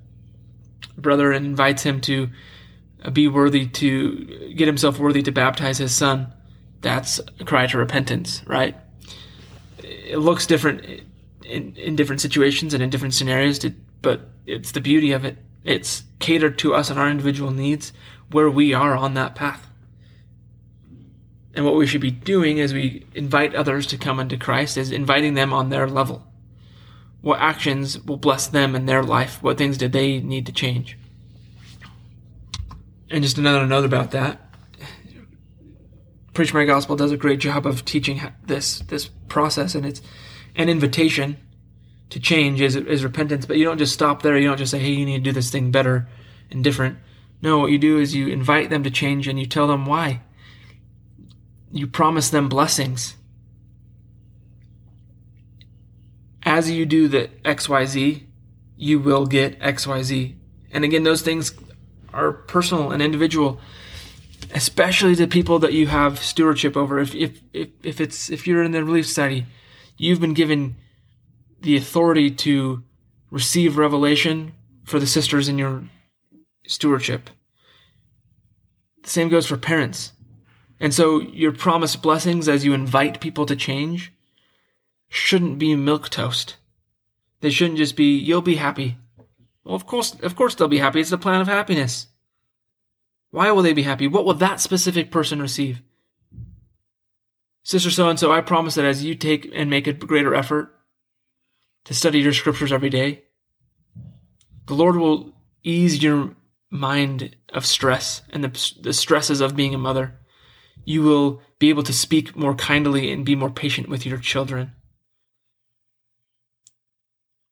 brother 0.96 1.32
and 1.32 1.44
invites 1.44 1.82
him 1.82 2.00
to 2.02 2.28
be 3.12 3.26
worthy 3.26 3.66
to 3.66 4.54
get 4.54 4.68
himself 4.68 5.00
worthy 5.00 5.24
to 5.24 5.32
baptize 5.32 5.78
his 5.78 5.92
son. 5.92 6.32
That's 6.82 7.18
a 7.40 7.44
cry 7.44 7.66
to 7.66 7.78
repentance, 7.78 8.44
right? 8.46 8.76
It 9.78 10.18
looks 10.20 10.46
different 10.46 11.02
in, 11.44 11.74
in 11.74 11.96
different 11.96 12.20
situations 12.20 12.74
and 12.74 12.80
in 12.80 12.90
different 12.90 13.14
scenarios, 13.14 13.58
to, 13.58 13.74
but 14.02 14.28
it's 14.46 14.70
the 14.70 14.80
beauty 14.80 15.10
of 15.10 15.24
it. 15.24 15.36
It's 15.64 16.04
catered 16.20 16.60
to 16.60 16.76
us 16.76 16.90
and 16.90 16.98
our 17.00 17.10
individual 17.10 17.50
needs 17.50 17.92
where 18.30 18.48
we 18.48 18.72
are 18.72 18.96
on 18.96 19.14
that 19.14 19.34
path. 19.34 19.66
And 21.54 21.64
what 21.64 21.74
we 21.74 21.86
should 21.86 22.00
be 22.00 22.10
doing 22.10 22.60
as 22.60 22.72
we 22.72 23.06
invite 23.14 23.54
others 23.54 23.86
to 23.88 23.98
come 23.98 24.20
into 24.20 24.36
Christ 24.36 24.76
is 24.76 24.92
inviting 24.92 25.34
them 25.34 25.52
on 25.52 25.68
their 25.68 25.88
level. 25.88 26.26
What 27.22 27.40
actions 27.40 28.00
will 28.00 28.16
bless 28.16 28.46
them 28.46 28.74
in 28.74 28.86
their 28.86 29.02
life? 29.02 29.42
What 29.42 29.58
things 29.58 29.76
did 29.76 29.92
they 29.92 30.20
need 30.20 30.46
to 30.46 30.52
change? 30.52 30.96
And 33.10 33.22
just 33.24 33.38
another 33.38 33.66
note 33.66 33.84
about 33.84 34.12
that. 34.12 34.40
Preach 36.32 36.54
My 36.54 36.64
Gospel 36.64 36.96
does 36.96 37.10
a 37.10 37.16
great 37.16 37.40
job 37.40 37.66
of 37.66 37.84
teaching 37.84 38.22
this 38.46 38.78
this 38.80 39.08
process, 39.28 39.74
and 39.74 39.84
it's 39.84 40.00
an 40.54 40.68
invitation 40.68 41.36
to 42.10 42.20
change 42.20 42.60
is, 42.60 42.76
is 42.76 43.02
repentance. 43.02 43.46
But 43.46 43.56
you 43.56 43.64
don't 43.64 43.78
just 43.78 43.92
stop 43.92 44.22
there. 44.22 44.38
You 44.38 44.48
don't 44.48 44.56
just 44.56 44.70
say, 44.70 44.78
"Hey, 44.78 44.92
you 44.92 45.04
need 45.04 45.24
to 45.24 45.30
do 45.30 45.32
this 45.32 45.50
thing 45.50 45.72
better 45.72 46.08
and 46.50 46.62
different." 46.62 46.98
No, 47.42 47.58
what 47.58 47.72
you 47.72 47.78
do 47.78 47.98
is 47.98 48.14
you 48.14 48.28
invite 48.28 48.70
them 48.70 48.84
to 48.84 48.90
change, 48.90 49.26
and 49.26 49.40
you 49.40 49.46
tell 49.46 49.66
them 49.66 49.86
why 49.86 50.22
you 51.70 51.86
promise 51.86 52.30
them 52.30 52.48
blessings. 52.48 53.16
As 56.42 56.70
you 56.70 56.86
do 56.86 57.08
the 57.08 57.28
XYZ, 57.44 58.24
you 58.76 58.98
will 58.98 59.26
get 59.26 59.60
XYZ. 59.60 60.34
And 60.72 60.84
again, 60.84 61.02
those 61.02 61.22
things 61.22 61.52
are 62.12 62.32
personal 62.32 62.90
and 62.90 63.02
individual, 63.02 63.60
especially 64.54 65.14
to 65.16 65.26
people 65.26 65.58
that 65.60 65.72
you 65.72 65.86
have 65.86 66.18
stewardship 66.18 66.76
over. 66.76 66.98
If, 66.98 67.14
if, 67.14 67.40
if, 67.52 67.68
if 67.82 68.00
it's, 68.00 68.30
if 68.30 68.46
you're 68.46 68.62
in 68.62 68.72
the 68.72 68.84
Relief 68.84 69.06
Society, 69.06 69.46
you've 69.96 70.20
been 70.20 70.34
given 70.34 70.76
the 71.60 71.76
authority 71.76 72.30
to 72.30 72.82
receive 73.30 73.76
revelation 73.76 74.54
for 74.84 74.98
the 74.98 75.06
sisters 75.06 75.48
in 75.48 75.58
your, 75.58 75.84
stewardship. 76.70 77.30
The 79.02 79.10
same 79.10 79.28
goes 79.28 79.46
for 79.46 79.56
parents. 79.56 80.12
And 80.80 80.94
so 80.94 81.20
your 81.20 81.52
promised 81.52 82.02
blessings 82.02 82.48
as 82.48 82.64
you 82.64 82.72
invite 82.72 83.20
people 83.20 83.44
to 83.46 83.54
change 83.54 84.12
shouldn't 85.08 85.58
be 85.58 85.76
milk 85.76 86.08
toast. 86.08 86.56
They 87.40 87.50
shouldn't 87.50 87.78
just 87.78 87.96
be, 87.96 88.16
you'll 88.16 88.42
be 88.42 88.56
happy. 88.56 88.96
Well, 89.62 89.74
of 89.74 89.86
course, 89.86 90.16
of 90.22 90.34
course 90.34 90.54
they'll 90.54 90.68
be 90.68 90.78
happy. 90.78 91.00
It's 91.00 91.10
the 91.10 91.18
plan 91.18 91.40
of 91.42 91.48
happiness. 91.48 92.06
Why 93.30 93.50
will 93.50 93.62
they 93.62 93.74
be 93.74 93.82
happy? 93.82 94.08
What 94.08 94.24
will 94.24 94.34
that 94.34 94.60
specific 94.60 95.10
person 95.10 95.40
receive? 95.40 95.82
Sister 97.62 97.90
so 97.90 98.08
and 98.08 98.18
so, 98.18 98.32
I 98.32 98.40
promise 98.40 98.74
that 98.74 98.86
as 98.86 99.04
you 99.04 99.14
take 99.14 99.50
and 99.54 99.68
make 99.68 99.86
a 99.86 99.92
greater 99.92 100.34
effort 100.34 100.74
to 101.84 101.94
study 101.94 102.20
your 102.20 102.32
scriptures 102.32 102.72
every 102.72 102.90
day, 102.90 103.24
the 104.66 104.74
Lord 104.74 104.96
will 104.96 105.34
ease 105.62 106.02
your 106.02 106.34
mind 106.70 107.36
of 107.52 107.66
stress 107.66 108.22
and 108.30 108.42
the, 108.42 108.72
the 108.80 108.92
stresses 108.92 109.40
of 109.40 109.56
being 109.56 109.74
a 109.74 109.78
mother. 109.78 110.19
You 110.84 111.02
will 111.02 111.42
be 111.58 111.68
able 111.68 111.82
to 111.84 111.92
speak 111.92 112.36
more 112.36 112.54
kindly 112.54 113.12
and 113.12 113.24
be 113.24 113.36
more 113.36 113.50
patient 113.50 113.88
with 113.88 114.06
your 114.06 114.18
children. 114.18 114.72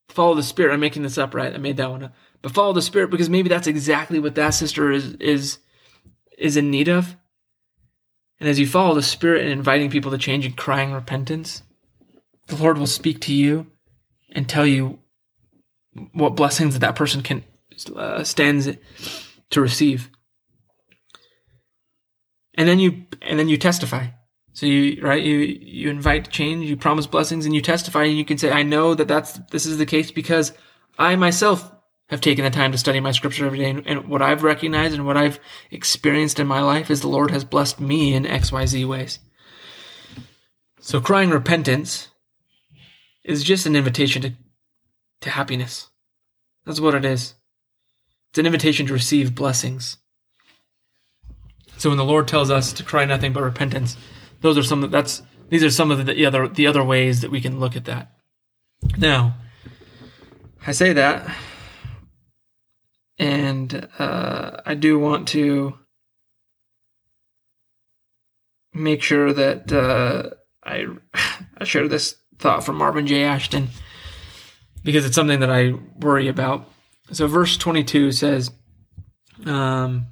Follow 0.08 0.34
the 0.34 0.42
Spirit. 0.42 0.72
I'm 0.72 0.80
making 0.80 1.02
this 1.02 1.18
up, 1.18 1.34
right? 1.34 1.54
I 1.54 1.58
made 1.58 1.76
that 1.76 1.90
one 1.90 2.04
up. 2.04 2.14
But 2.42 2.52
follow 2.52 2.72
the 2.72 2.82
Spirit 2.82 3.10
because 3.10 3.28
maybe 3.28 3.48
that's 3.48 3.66
exactly 3.66 4.18
what 4.18 4.34
that 4.36 4.50
sister 4.50 4.90
is 4.90 5.14
is 5.14 5.58
is 6.36 6.56
in 6.56 6.70
need 6.70 6.88
of. 6.88 7.16
And 8.40 8.48
as 8.48 8.58
you 8.58 8.66
follow 8.66 8.94
the 8.94 9.02
Spirit 9.02 9.42
and 9.42 9.50
inviting 9.50 9.90
people 9.90 10.10
to 10.10 10.18
change 10.18 10.46
and 10.46 10.56
crying 10.56 10.92
repentance, 10.92 11.62
the 12.46 12.56
Lord 12.56 12.78
will 12.78 12.86
speak 12.86 13.20
to 13.22 13.34
you 13.34 13.66
and 14.30 14.48
tell 14.48 14.66
you 14.66 15.00
what 16.12 16.36
blessings 16.36 16.74
that 16.74 16.80
that 16.80 16.96
person 16.96 17.22
can 17.22 17.44
uh, 17.94 18.24
stands 18.24 18.68
to 19.50 19.60
receive. 19.60 20.10
And 22.58 22.68
then 22.68 22.80
you 22.80 23.06
and 23.22 23.38
then 23.38 23.48
you 23.48 23.56
testify. 23.56 24.08
So 24.52 24.66
you 24.66 25.00
right 25.00 25.22
you 25.22 25.36
you 25.38 25.88
invite 25.88 26.32
change, 26.32 26.68
you 26.68 26.76
promise 26.76 27.06
blessings, 27.06 27.46
and 27.46 27.54
you 27.54 27.62
testify, 27.62 28.04
and 28.04 28.18
you 28.18 28.24
can 28.24 28.36
say, 28.36 28.50
"I 28.50 28.64
know 28.64 28.94
that 28.94 29.06
that's 29.06 29.38
this 29.52 29.64
is 29.64 29.78
the 29.78 29.86
case 29.86 30.10
because 30.10 30.52
I 30.98 31.14
myself 31.14 31.72
have 32.08 32.20
taken 32.20 32.44
the 32.44 32.50
time 32.50 32.72
to 32.72 32.78
study 32.78 32.98
my 32.98 33.12
scripture 33.12 33.46
every 33.46 33.58
day, 33.58 33.70
and, 33.70 33.86
and 33.86 34.08
what 34.08 34.22
I've 34.22 34.42
recognized 34.42 34.94
and 34.94 35.06
what 35.06 35.16
I've 35.16 35.38
experienced 35.70 36.40
in 36.40 36.48
my 36.48 36.60
life 36.60 36.90
is 36.90 37.00
the 37.00 37.08
Lord 37.08 37.30
has 37.30 37.44
blessed 37.44 37.78
me 37.78 38.12
in 38.12 38.26
X 38.26 38.50
Y 38.50 38.66
Z 38.66 38.84
ways." 38.84 39.20
So 40.80 41.00
crying 41.00 41.30
repentance 41.30 42.08
is 43.22 43.44
just 43.44 43.66
an 43.66 43.76
invitation 43.76 44.22
to 44.22 44.32
to 45.20 45.30
happiness. 45.30 45.90
That's 46.64 46.80
what 46.80 46.96
it 46.96 47.04
is. 47.04 47.34
It's 48.30 48.38
an 48.38 48.46
invitation 48.46 48.86
to 48.86 48.92
receive 48.92 49.36
blessings. 49.36 49.98
So 51.78 51.90
when 51.90 51.96
the 51.96 52.04
Lord 52.04 52.28
tells 52.28 52.50
us 52.50 52.72
to 52.74 52.82
cry 52.82 53.04
nothing 53.04 53.32
but 53.32 53.42
repentance, 53.42 53.96
those 54.40 54.58
are 54.58 54.62
some 54.62 54.90
that's 54.90 55.22
these 55.48 55.64
are 55.64 55.70
some 55.70 55.90
of 55.90 56.04
the 56.04 56.26
other 56.26 56.48
the 56.48 56.66
other 56.66 56.84
ways 56.84 57.20
that 57.22 57.30
we 57.30 57.40
can 57.40 57.60
look 57.60 57.76
at 57.76 57.86
that. 57.86 58.12
Now, 58.96 59.36
I 60.66 60.72
say 60.72 60.92
that, 60.92 61.34
and 63.18 63.88
uh, 63.98 64.60
I 64.66 64.74
do 64.74 64.98
want 64.98 65.28
to 65.28 65.78
make 68.74 69.02
sure 69.02 69.32
that 69.32 69.72
uh, 69.72 70.30
I 70.64 70.86
I 71.58 71.64
share 71.64 71.88
this 71.88 72.16
thought 72.38 72.64
from 72.64 72.76
Marvin 72.76 73.06
J. 73.06 73.24
Ashton 73.24 73.68
because 74.84 75.04
it's 75.04 75.14
something 75.14 75.40
that 75.40 75.50
I 75.50 75.74
worry 76.00 76.28
about. 76.28 76.68
So, 77.10 77.26
verse 77.26 77.56
22 77.56 78.12
says, 78.12 78.50
um, 79.46 80.06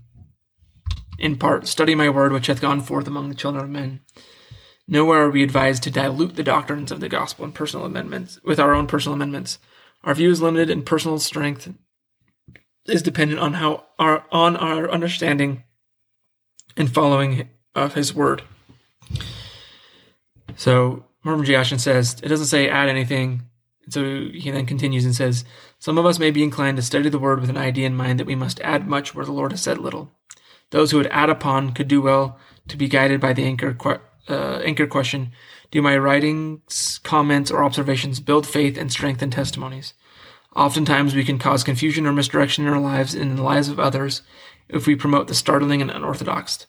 in 1.18 1.36
part, 1.36 1.66
study 1.66 1.94
my 1.94 2.08
word 2.08 2.32
which 2.32 2.46
hath 2.46 2.60
gone 2.60 2.80
forth 2.80 3.06
among 3.06 3.28
the 3.28 3.34
children 3.34 3.64
of 3.64 3.70
men. 3.70 4.00
Nowhere 4.88 5.22
are 5.24 5.30
we 5.30 5.42
advised 5.42 5.82
to 5.82 5.90
dilute 5.90 6.36
the 6.36 6.42
doctrines 6.42 6.92
of 6.92 7.00
the 7.00 7.08
gospel 7.08 7.44
and 7.44 7.54
personal 7.54 7.86
amendments 7.86 8.40
with 8.44 8.60
our 8.60 8.74
own 8.74 8.86
personal 8.86 9.14
amendments. 9.14 9.58
Our 10.04 10.14
view 10.14 10.30
is 10.30 10.40
limited 10.40 10.70
and 10.70 10.86
personal 10.86 11.18
strength 11.18 11.72
is 12.86 13.02
dependent 13.02 13.40
on 13.40 13.54
how 13.54 13.86
our 13.98 14.24
on 14.30 14.56
our 14.56 14.88
understanding 14.88 15.64
and 16.76 16.92
following 16.92 17.48
of 17.74 17.94
his 17.94 18.14
word. 18.14 18.42
So 20.54 21.04
Marvin. 21.24 21.52
Ashton 21.52 21.80
says 21.80 22.20
it 22.22 22.28
doesn't 22.28 22.46
say 22.46 22.68
add 22.68 22.88
anything 22.88 23.42
so 23.88 24.02
he 24.02 24.50
then 24.50 24.66
continues 24.66 25.04
and 25.04 25.14
says, 25.14 25.44
Some 25.78 25.98
of 25.98 26.06
us 26.06 26.18
may 26.18 26.30
be 26.30 26.42
inclined 26.42 26.76
to 26.76 26.82
study 26.82 27.08
the 27.08 27.18
word 27.18 27.40
with 27.40 27.50
an 27.50 27.56
idea 27.56 27.86
in 27.86 27.94
mind 27.94 28.18
that 28.18 28.26
we 28.26 28.34
must 28.34 28.60
add 28.60 28.88
much 28.88 29.14
where 29.14 29.24
the 29.24 29.32
Lord 29.32 29.52
has 29.52 29.62
said 29.62 29.78
little. 29.78 30.10
Those 30.70 30.90
who 30.90 30.98
would 30.98 31.06
add 31.08 31.30
upon 31.30 31.72
could 31.72 31.88
do 31.88 32.02
well 32.02 32.38
to 32.68 32.76
be 32.76 32.88
guided 32.88 33.20
by 33.20 33.32
the 33.32 33.44
anchor, 33.44 33.76
uh, 34.28 34.60
anchor 34.64 34.86
question 34.86 35.32
Do 35.70 35.82
my 35.82 35.96
writings, 35.96 37.00
comments, 37.02 37.50
or 37.50 37.64
observations 37.64 38.20
build 38.20 38.46
faith 38.46 38.76
and 38.76 38.90
strengthen 38.90 39.30
testimonies? 39.30 39.94
Oftentimes 40.54 41.14
we 41.14 41.24
can 41.24 41.38
cause 41.38 41.62
confusion 41.62 42.06
or 42.06 42.12
misdirection 42.12 42.66
in 42.66 42.72
our 42.72 42.80
lives 42.80 43.14
and 43.14 43.30
in 43.30 43.36
the 43.36 43.42
lives 43.42 43.68
of 43.68 43.78
others 43.78 44.22
if 44.68 44.86
we 44.86 44.96
promote 44.96 45.28
the 45.28 45.34
startling 45.34 45.82
and 45.82 45.90
unorthodox. 45.90 46.66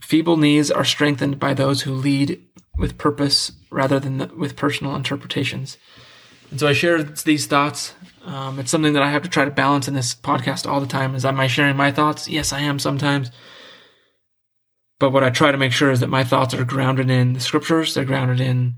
Feeble 0.00 0.36
knees 0.36 0.70
are 0.70 0.84
strengthened 0.84 1.38
by 1.38 1.54
those 1.54 1.82
who 1.82 1.92
lead 1.92 2.40
with 2.76 2.98
purpose 2.98 3.52
rather 3.70 4.00
than 4.00 4.30
with 4.38 4.56
personal 4.56 4.94
interpretations. 4.94 5.76
And 6.50 6.60
so 6.60 6.68
I 6.68 6.72
share 6.72 7.02
these 7.02 7.46
thoughts. 7.46 7.94
Um, 8.24 8.58
it's 8.58 8.70
something 8.70 8.94
that 8.94 9.02
I 9.02 9.10
have 9.10 9.22
to 9.22 9.28
try 9.28 9.44
to 9.44 9.50
balance 9.50 9.86
in 9.86 9.94
this 9.94 10.14
podcast 10.14 10.66
all 10.66 10.80
the 10.80 10.86
time. 10.86 11.14
Is 11.14 11.24
am 11.24 11.40
I 11.40 11.46
sharing 11.46 11.76
my 11.76 11.92
thoughts? 11.92 12.28
Yes, 12.28 12.52
I 12.52 12.60
am 12.60 12.78
sometimes. 12.78 13.30
But 14.98 15.10
what 15.10 15.24
I 15.24 15.30
try 15.30 15.52
to 15.52 15.58
make 15.58 15.72
sure 15.72 15.90
is 15.90 16.00
that 16.00 16.08
my 16.08 16.24
thoughts 16.24 16.54
are 16.54 16.64
grounded 16.64 17.10
in 17.10 17.34
the 17.34 17.40
scriptures. 17.40 17.92
They're 17.92 18.04
grounded 18.04 18.40
in 18.40 18.76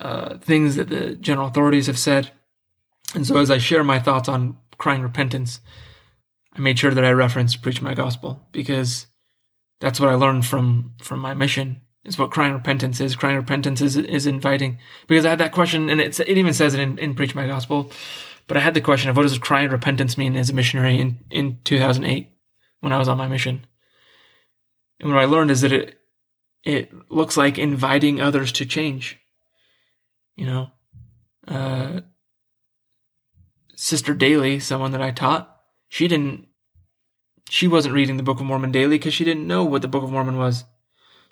uh, 0.00 0.38
things 0.38 0.76
that 0.76 0.88
the 0.88 1.14
general 1.16 1.48
authorities 1.48 1.86
have 1.86 1.98
said. 1.98 2.30
And 3.14 3.26
so 3.26 3.36
as 3.38 3.50
I 3.50 3.58
share 3.58 3.84
my 3.84 3.98
thoughts 3.98 4.28
on 4.28 4.58
crying 4.76 5.02
repentance, 5.02 5.60
I 6.52 6.60
made 6.60 6.78
sure 6.78 6.92
that 6.92 7.04
I 7.04 7.12
referenced 7.12 7.62
preach 7.62 7.80
my 7.80 7.94
gospel 7.94 8.46
because 8.52 9.06
that's 9.80 10.00
what 10.00 10.10
I 10.10 10.14
learned 10.14 10.46
from 10.46 10.92
from 11.00 11.20
my 11.20 11.34
mission 11.34 11.80
is 12.04 12.18
what 12.18 12.30
crying 12.30 12.52
repentance 12.52 13.00
is. 13.00 13.16
Crying 13.16 13.36
repentance 13.36 13.80
is 13.80 13.96
is 13.96 14.26
inviting. 14.26 14.78
Because 15.06 15.24
I 15.24 15.30
had 15.30 15.40
that 15.40 15.52
question, 15.52 15.88
and 15.88 16.00
it 16.00 16.18
it 16.20 16.38
even 16.38 16.54
says 16.54 16.74
it 16.74 16.80
in, 16.80 16.98
in 16.98 17.14
Preach 17.14 17.34
My 17.34 17.46
Gospel. 17.46 17.90
But 18.46 18.56
I 18.56 18.60
had 18.60 18.74
the 18.74 18.80
question 18.80 19.10
of 19.10 19.16
what 19.16 19.22
does 19.22 19.38
crying 19.38 19.70
repentance 19.70 20.18
mean 20.18 20.36
as 20.36 20.50
a 20.50 20.54
missionary 20.54 21.00
in, 21.00 21.18
in 21.30 21.58
2008 21.64 22.30
when 22.80 22.92
I 22.92 22.98
was 22.98 23.08
on 23.08 23.16
my 23.16 23.26
mission. 23.26 23.66
And 25.00 25.10
what 25.10 25.20
I 25.20 25.24
learned 25.24 25.50
is 25.50 25.62
that 25.62 25.72
it 25.72 25.98
it 26.64 26.92
looks 27.10 27.36
like 27.36 27.58
inviting 27.58 28.20
others 28.20 28.50
to 28.52 28.66
change. 28.66 29.18
You 30.34 30.46
know, 30.46 30.70
uh, 31.46 32.00
Sister 33.76 34.14
Daly, 34.14 34.58
someone 34.60 34.92
that 34.92 35.02
I 35.02 35.10
taught, 35.10 35.60
she 35.88 36.08
didn't, 36.08 36.48
she 37.48 37.68
wasn't 37.68 37.94
reading 37.94 38.16
the 38.16 38.22
Book 38.22 38.40
of 38.40 38.46
Mormon 38.46 38.72
daily 38.72 38.96
because 38.96 39.14
she 39.14 39.24
didn't 39.24 39.46
know 39.46 39.64
what 39.64 39.82
the 39.82 39.88
Book 39.88 40.02
of 40.02 40.10
Mormon 40.10 40.38
was. 40.38 40.64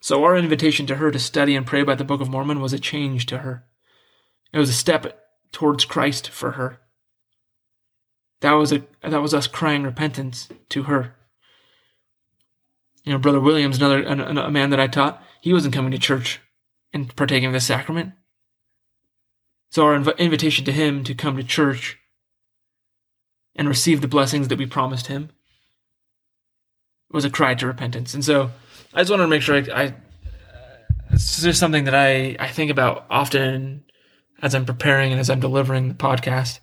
So 0.00 0.22
our 0.24 0.36
invitation 0.36 0.86
to 0.86 0.96
her 0.96 1.10
to 1.10 1.18
study 1.18 1.56
and 1.56 1.66
pray 1.66 1.82
by 1.82 1.94
the 1.94 2.04
Book 2.04 2.20
of 2.20 2.28
Mormon 2.28 2.60
was 2.60 2.72
a 2.72 2.78
change 2.78 3.26
to 3.26 3.38
her. 3.38 3.64
It 4.52 4.58
was 4.58 4.68
a 4.68 4.74
step 4.74 5.18
towards 5.50 5.84
Christ 5.84 6.28
for 6.28 6.52
her. 6.52 6.80
That 8.42 8.52
was 8.52 8.72
a 8.72 8.82
that 9.02 9.22
was 9.22 9.32
us 9.32 9.46
crying 9.46 9.84
repentance 9.84 10.48
to 10.70 10.84
her. 10.84 11.14
You 13.04 13.12
know, 13.12 13.18
Brother 13.18 13.40
Williams, 13.40 13.78
another 13.78 14.02
a, 14.02 14.46
a 14.46 14.50
man 14.50 14.70
that 14.70 14.80
I 14.80 14.88
taught, 14.88 15.22
he 15.40 15.52
wasn't 15.52 15.74
coming 15.74 15.92
to 15.92 15.98
church 15.98 16.40
and 16.92 17.14
partaking 17.14 17.46
of 17.46 17.52
the 17.52 17.60
sacrament. 17.60 18.12
So 19.70 19.86
our 19.86 19.96
inv- 19.96 20.18
invitation 20.18 20.64
to 20.64 20.72
him 20.72 21.04
to 21.04 21.14
come 21.14 21.36
to 21.36 21.44
church 21.44 21.98
and 23.54 23.68
receive 23.68 24.00
the 24.00 24.08
blessings 24.08 24.48
that 24.48 24.58
we 24.58 24.66
promised 24.66 25.06
him 25.06 25.30
was 27.12 27.24
a 27.24 27.30
cry 27.30 27.54
to 27.54 27.66
repentance. 27.66 28.12
And 28.12 28.24
so 28.24 28.50
I 28.92 29.00
just 29.00 29.10
wanted 29.10 29.24
to 29.24 29.28
make 29.28 29.42
sure 29.42 29.56
I, 29.56 29.84
I 29.84 29.94
it's 31.12 31.42
just 31.42 31.60
something 31.60 31.84
that 31.84 31.94
I, 31.94 32.36
I 32.40 32.48
think 32.48 32.72
about 32.72 33.06
often 33.08 33.84
as 34.40 34.54
I'm 34.54 34.66
preparing 34.66 35.12
and 35.12 35.20
as 35.20 35.30
I'm 35.30 35.40
delivering 35.40 35.88
the 35.88 35.94
podcast 35.94 36.58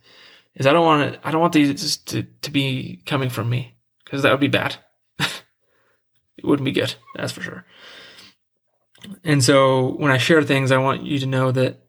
is 0.55 0.65
I 0.65 0.73
don't 0.73 0.85
want 0.85 1.13
to, 1.13 1.27
I 1.27 1.31
don't 1.31 1.41
want 1.41 1.53
these 1.53 1.97
to, 1.97 2.23
to 2.23 2.51
be 2.51 3.01
coming 3.05 3.29
from 3.29 3.49
me 3.49 3.77
because 4.03 4.23
that 4.23 4.31
would 4.31 4.39
be 4.39 4.47
bad. 4.47 4.75
it 5.19 6.43
wouldn't 6.43 6.65
be 6.65 6.71
good. 6.71 6.95
That's 7.15 7.31
for 7.31 7.41
sure. 7.41 7.65
And 9.23 9.43
so 9.43 9.93
when 9.95 10.11
I 10.11 10.17
share 10.17 10.43
things, 10.43 10.71
I 10.71 10.77
want 10.77 11.03
you 11.03 11.19
to 11.19 11.25
know 11.25 11.51
that 11.51 11.81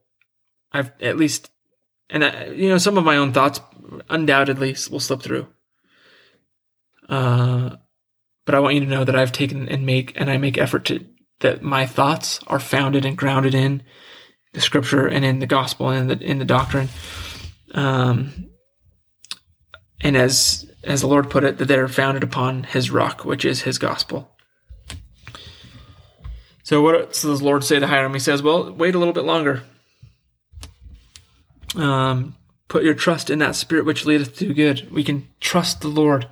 I've 0.73 0.93
at 1.01 1.17
least, 1.17 1.51
and 2.09 2.25
I, 2.25 2.47
you 2.47 2.69
know, 2.69 2.79
some 2.79 2.97
of 2.97 3.05
my 3.05 3.17
own 3.17 3.33
thoughts 3.33 3.61
undoubtedly 4.09 4.77
will 4.91 5.01
slip 5.01 5.23
through. 5.23 5.49
Uh, 7.09 7.77
but 8.47 8.55
I 8.55 8.61
want 8.61 8.75
you 8.75 8.81
to 8.81 8.87
know 8.87 9.05
that 9.05 9.17
I've 9.17 9.33
taken 9.33 9.69
and 9.69 9.85
make 9.85 10.19
and 10.21 10.31
I 10.31 10.37
make 10.37 10.59
effort 10.59 10.85
to 10.87 11.05
that 11.41 11.63
my 11.63 11.87
thoughts 11.87 12.41
are 12.47 12.61
founded 12.61 13.05
and 13.05 13.17
grounded 13.17 13.55
in 13.55 13.83
the 14.53 14.61
scripture 14.61 15.07
and 15.07 15.25
in 15.25 15.39
the 15.39 15.47
gospel 15.47 15.89
and 15.89 16.11
in 16.11 16.19
the 16.19 16.25
in 16.25 16.39
the 16.39 16.45
doctrine. 16.45 16.89
Um, 17.75 18.50
and 20.01 20.17
as 20.17 20.67
as 20.83 21.03
the 21.03 21.07
Lord 21.07 21.29
put 21.29 21.45
it, 21.45 21.59
that 21.59 21.67
they're 21.67 21.89
founded 21.89 22.23
upon 22.23 22.65
His 22.65 22.91
rock, 22.91 23.25
which 23.25 23.45
is 23.45 23.63
His 23.63 23.79
gospel. 23.79 24.31
So 26.63 26.81
what 26.81 27.13
does 27.13 27.23
the 27.23 27.45
Lord 27.45 27.65
say 27.65 27.79
to 27.79 27.87
Hyrum? 27.87 28.15
He 28.15 28.21
says, 28.21 28.43
"Well, 28.43 28.73
wait 28.73 28.95
a 28.95 28.99
little 28.99 29.15
bit 29.15 29.25
longer. 29.25 29.63
Um, 31.77 32.37
put 32.69 32.85
your 32.85 32.95
trust 32.95 33.31
in 33.31 33.39
that 33.41 33.57
Spirit 33.57 33.85
which 33.85 34.07
leadeth 34.07 34.37
to 34.39 34.55
good. 34.55 34.91
We 34.91 35.05
can 35.05 35.29
trust 35.41 35.81
the 35.81 35.89
Lord." 35.89 36.29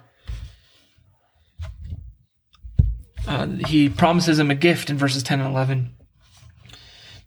Uh, 3.27 3.47
he 3.67 3.91
promises 3.91 4.39
him 4.39 4.51
a 4.51 4.55
gift 4.55 4.89
in 4.89 4.97
verses 4.97 5.23
10 5.23 5.41
and 5.41 5.51
11. 5.51 5.95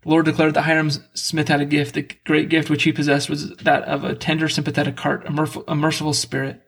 The 0.03 0.09
Lord 0.09 0.25
declared 0.25 0.55
that 0.55 0.63
Hyrum 0.63 0.91
Smith 1.13 1.47
had 1.47 1.61
a 1.61 1.65
gift. 1.65 1.93
The 1.93 2.09
great 2.25 2.49
gift 2.49 2.69
which 2.69 2.83
he 2.83 2.91
possessed 2.91 3.29
was 3.29 3.55
that 3.57 3.83
of 3.83 4.03
a 4.03 4.15
tender, 4.15 4.49
sympathetic 4.49 4.99
heart, 4.99 5.25
a, 5.27 5.31
merciful, 5.31 5.63
a 5.67 5.75
merciful 5.75 6.13
spirit. 6.13 6.61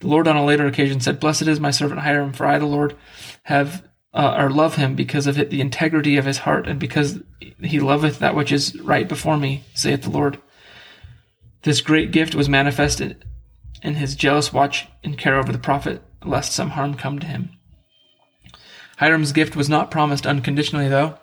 The 0.00 0.08
Lord 0.08 0.28
on 0.28 0.36
a 0.36 0.44
later 0.44 0.66
occasion 0.66 1.00
said, 1.00 1.18
Blessed 1.18 1.48
is 1.48 1.58
my 1.58 1.70
servant 1.70 2.00
Hyrum, 2.00 2.32
for 2.32 2.46
I, 2.46 2.58
the 2.58 2.66
Lord, 2.66 2.96
have 3.44 3.82
uh, 4.14 4.34
or 4.38 4.50
love 4.50 4.76
him 4.76 4.94
because 4.94 5.26
of 5.26 5.38
it, 5.38 5.50
the 5.50 5.60
integrity 5.60 6.16
of 6.16 6.24
his 6.24 6.38
heart, 6.38 6.66
and 6.66 6.78
because 6.78 7.20
he 7.62 7.80
loveth 7.80 8.18
that 8.18 8.34
which 8.34 8.52
is 8.52 8.78
right 8.80 9.08
before 9.08 9.36
me, 9.36 9.64
saith 9.74 10.02
the 10.02 10.10
Lord. 10.10 10.40
This 11.62 11.80
great 11.80 12.12
gift 12.12 12.34
was 12.34 12.48
manifested 12.48 13.24
in 13.82 13.96
his 13.96 14.14
jealous 14.14 14.52
watch 14.52 14.86
and 15.02 15.18
care 15.18 15.38
over 15.38 15.52
the 15.52 15.58
prophet, 15.58 16.02
lest 16.24 16.52
some 16.52 16.70
harm 16.70 16.94
come 16.94 17.18
to 17.18 17.26
him. 17.26 17.50
Hyrum's 18.98 19.32
gift 19.32 19.56
was 19.56 19.68
not 19.68 19.90
promised 19.90 20.26
unconditionally, 20.26 20.88
though. 20.88 21.18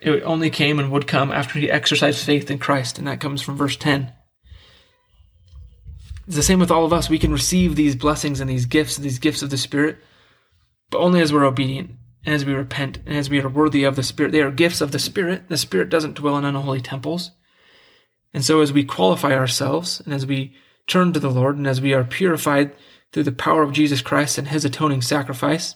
It 0.00 0.22
only 0.22 0.50
came 0.50 0.78
and 0.78 0.90
would 0.92 1.06
come 1.06 1.32
after 1.32 1.58
he 1.58 1.70
exercised 1.70 2.24
faith 2.24 2.50
in 2.50 2.58
Christ, 2.58 2.98
and 2.98 3.06
that 3.06 3.20
comes 3.20 3.42
from 3.42 3.56
verse 3.56 3.76
10. 3.76 4.12
It's 6.26 6.36
the 6.36 6.42
same 6.42 6.60
with 6.60 6.70
all 6.70 6.84
of 6.84 6.92
us. 6.92 7.08
We 7.08 7.18
can 7.18 7.32
receive 7.32 7.74
these 7.74 7.96
blessings 7.96 8.40
and 8.40 8.48
these 8.48 8.66
gifts, 8.66 8.96
these 8.96 9.18
gifts 9.18 9.42
of 9.42 9.50
the 9.50 9.56
Spirit, 9.56 9.98
but 10.90 10.98
only 10.98 11.20
as 11.20 11.32
we're 11.32 11.46
obedient 11.46 11.92
and 12.24 12.34
as 12.34 12.44
we 12.44 12.52
repent 12.52 12.98
and 13.06 13.16
as 13.16 13.30
we 13.30 13.40
are 13.40 13.48
worthy 13.48 13.84
of 13.84 13.96
the 13.96 14.02
Spirit. 14.02 14.32
They 14.32 14.42
are 14.42 14.50
gifts 14.50 14.80
of 14.80 14.92
the 14.92 14.98
Spirit. 14.98 15.48
The 15.48 15.56
Spirit 15.56 15.88
doesn't 15.88 16.16
dwell 16.16 16.36
in 16.36 16.44
unholy 16.44 16.82
temples. 16.82 17.30
And 18.34 18.44
so 18.44 18.60
as 18.60 18.72
we 18.72 18.84
qualify 18.84 19.32
ourselves 19.32 20.00
and 20.04 20.12
as 20.12 20.26
we 20.26 20.54
turn 20.86 21.12
to 21.14 21.20
the 21.20 21.30
Lord 21.30 21.56
and 21.56 21.66
as 21.66 21.80
we 21.80 21.94
are 21.94 22.04
purified 22.04 22.72
through 23.12 23.22
the 23.22 23.32
power 23.32 23.62
of 23.62 23.72
Jesus 23.72 24.02
Christ 24.02 24.36
and 24.36 24.48
his 24.48 24.66
atoning 24.66 25.00
sacrifice, 25.00 25.74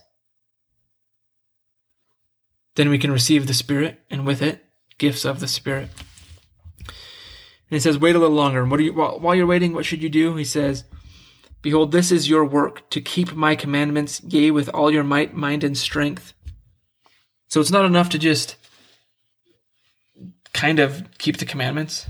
then 2.75 2.88
we 2.88 2.99
can 2.99 3.12
receive 3.12 3.47
the 3.47 3.55
Spirit 3.55 4.00
and 4.11 4.26
with 4.26 4.43
it, 4.43 4.64
gifts 4.99 5.25
of 5.25 5.41
the 5.41 5.49
Spirit. 5.49 5.88
And 6.79 7.76
he 7.76 7.81
says, 7.81 7.99
wait 7.99 8.17
a 8.17 8.19
little 8.19 8.37
longer. 8.37 8.62
And 8.62 8.71
what 8.71 8.81
are 8.81 8.83
you, 8.83 8.93
while, 8.93 9.19
while 9.19 9.35
you're 9.35 9.47
waiting, 9.47 9.73
what 9.73 9.87
should 9.87 10.02
you 10.02 10.11
do? 10.11 10.37
He 10.37 10.45
says, 10.45 10.85
Behold, 11.62 11.93
this 11.93 12.11
is 12.11 12.29
your 12.29 12.45
work, 12.45 12.91
to 12.91 13.00
keep 13.00 13.35
my 13.35 13.55
commandments, 13.55 14.21
yea, 14.25 14.50
with 14.50 14.69
all 14.71 14.91
your 14.91 15.05
might, 15.05 15.33
mind, 15.33 15.62
and 15.62 15.79
strength. 15.79 16.35
So 17.47 17.61
it's 17.61 17.71
not 17.71 17.85
enough 17.85 18.09
to 18.11 18.19
just 18.19 18.57
kind 20.52 20.80
of 20.80 21.04
keep 21.19 21.37
the 21.37 21.45
commandments. 21.45 22.08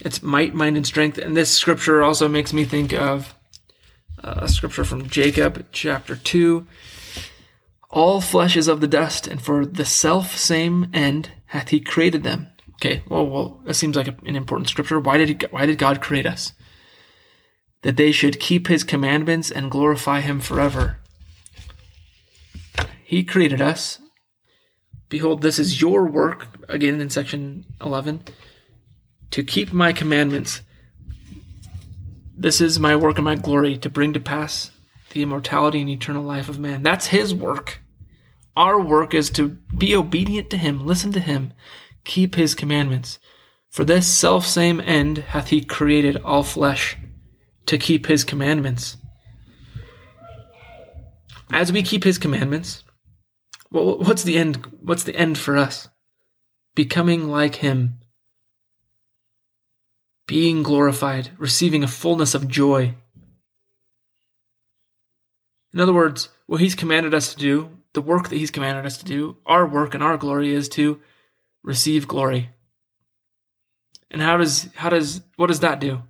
It's 0.00 0.22
might, 0.22 0.54
mind, 0.54 0.78
and 0.78 0.86
strength. 0.86 1.18
And 1.18 1.36
this 1.36 1.50
scripture 1.50 2.02
also 2.02 2.28
makes 2.28 2.54
me 2.54 2.64
think 2.64 2.94
of 2.94 3.34
uh, 4.24 4.36
a 4.38 4.48
scripture 4.48 4.84
from 4.84 5.08
Jacob, 5.08 5.66
chapter 5.72 6.16
2. 6.16 6.66
All 7.90 8.20
flesh 8.20 8.56
is 8.56 8.68
of 8.68 8.80
the 8.80 8.88
dust, 8.88 9.26
and 9.26 9.42
for 9.42 9.66
the 9.66 9.84
self 9.84 10.36
same 10.36 10.90
end 10.94 11.32
hath 11.46 11.70
he 11.70 11.80
created 11.80 12.22
them. 12.22 12.48
Okay, 12.76 13.02
well, 13.08 13.26
well, 13.26 13.60
that 13.64 13.74
seems 13.74 13.96
like 13.96 14.06
an 14.06 14.36
important 14.36 14.68
scripture. 14.68 14.98
Why 15.00 15.18
did 15.18 15.28
he, 15.28 15.46
why 15.50 15.66
did 15.66 15.78
God 15.78 16.00
create 16.00 16.26
us? 16.26 16.52
that 17.82 17.96
they 17.96 18.12
should 18.12 18.40
keep 18.40 18.66
his 18.66 18.84
commandments 18.84 19.50
and 19.50 19.70
glorify 19.70 20.20
him 20.20 20.40
forever. 20.40 20.98
He 23.02 23.24
created 23.24 23.60
us. 23.60 23.98
Behold, 25.08 25.42
this 25.42 25.58
is 25.58 25.80
your 25.80 26.06
work, 26.06 26.48
again 26.68 27.00
in 27.00 27.10
section 27.10 27.64
11, 27.80 28.22
to 29.32 29.42
keep 29.42 29.72
my 29.72 29.92
commandments. 29.92 30.60
This 32.36 32.60
is 32.60 32.78
my 32.78 32.94
work 32.94 33.16
and 33.16 33.24
my 33.24 33.34
glory, 33.34 33.76
to 33.78 33.90
bring 33.90 34.12
to 34.12 34.20
pass 34.20 34.70
the 35.10 35.22
immortality 35.22 35.80
and 35.80 35.90
eternal 35.90 36.22
life 36.22 36.48
of 36.48 36.58
man. 36.58 36.82
That's 36.82 37.06
his 37.06 37.34
work. 37.34 37.80
Our 38.56 38.80
work 38.80 39.14
is 39.14 39.30
to 39.30 39.58
be 39.76 39.94
obedient 39.94 40.50
to 40.50 40.56
him, 40.56 40.86
listen 40.86 41.12
to 41.12 41.20
him, 41.20 41.52
keep 42.04 42.34
his 42.34 42.54
commandments. 42.54 43.18
For 43.68 43.84
this 43.84 44.06
self 44.06 44.44
same 44.44 44.80
end 44.80 45.18
hath 45.18 45.48
he 45.48 45.62
created 45.62 46.16
all 46.18 46.42
flesh 46.42 46.96
to 47.66 47.78
keep 47.78 48.06
his 48.06 48.24
commandments. 48.24 48.96
As 51.52 51.72
we 51.72 51.82
keep 51.82 52.04
his 52.04 52.18
commandments, 52.18 52.84
what's 53.70 54.24
the 54.24 54.36
end? 54.36 54.66
What's 54.80 55.04
the 55.04 55.16
end 55.16 55.38
for 55.38 55.56
us? 55.56 55.88
Becoming 56.74 57.28
like 57.28 57.56
him, 57.56 57.98
being 60.26 60.62
glorified, 60.62 61.30
receiving 61.38 61.82
a 61.82 61.88
fullness 61.88 62.34
of 62.34 62.48
joy. 62.48 62.94
In 65.72 65.80
other 65.80 65.92
words, 65.92 66.28
what 66.46 66.60
he's 66.60 66.74
commanded 66.74 67.14
us 67.14 67.32
to 67.32 67.38
do, 67.38 67.70
the 67.92 68.02
work 68.02 68.28
that 68.28 68.36
he's 68.36 68.50
commanded 68.50 68.86
us 68.86 68.98
to 68.98 69.04
do, 69.04 69.36
our 69.46 69.66
work 69.66 69.94
and 69.94 70.02
our 70.02 70.16
glory 70.16 70.52
is 70.52 70.68
to 70.70 71.00
receive 71.62 72.08
glory. 72.08 72.50
And 74.10 74.20
how 74.20 74.36
does 74.36 74.68
how 74.74 74.88
does 74.88 75.22
what 75.36 75.46
does 75.46 75.60
that 75.60 75.80
do? 75.80 76.02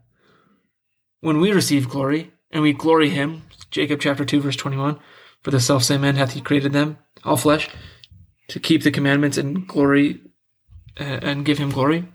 when 1.21 1.41
we 1.41 1.53
receive 1.53 1.89
glory, 1.89 2.33
and 2.51 2.63
we 2.63 2.73
glory 2.73 3.11
him, 3.11 3.43
Jacob 3.71 4.01
chapter 4.01 4.25
2, 4.25 4.41
verse 4.41 4.57
21, 4.57 4.99
for 5.43 5.51
the 5.51 5.61
self 5.61 5.85
same 5.85 6.01
man 6.01 6.17
hath 6.17 6.33
he 6.33 6.41
created 6.41 6.73
them, 6.73 6.99
all 7.25 7.37
flesh, 7.37 7.69
to 8.49 8.59
keep 8.59 8.83
the 8.83 8.91
commandments 8.91 9.37
and 9.37 9.67
glory 9.67 10.21
uh, 10.99 11.05
and 11.23 11.45
give 11.45 11.59
him 11.59 11.71
glory. 11.71 12.09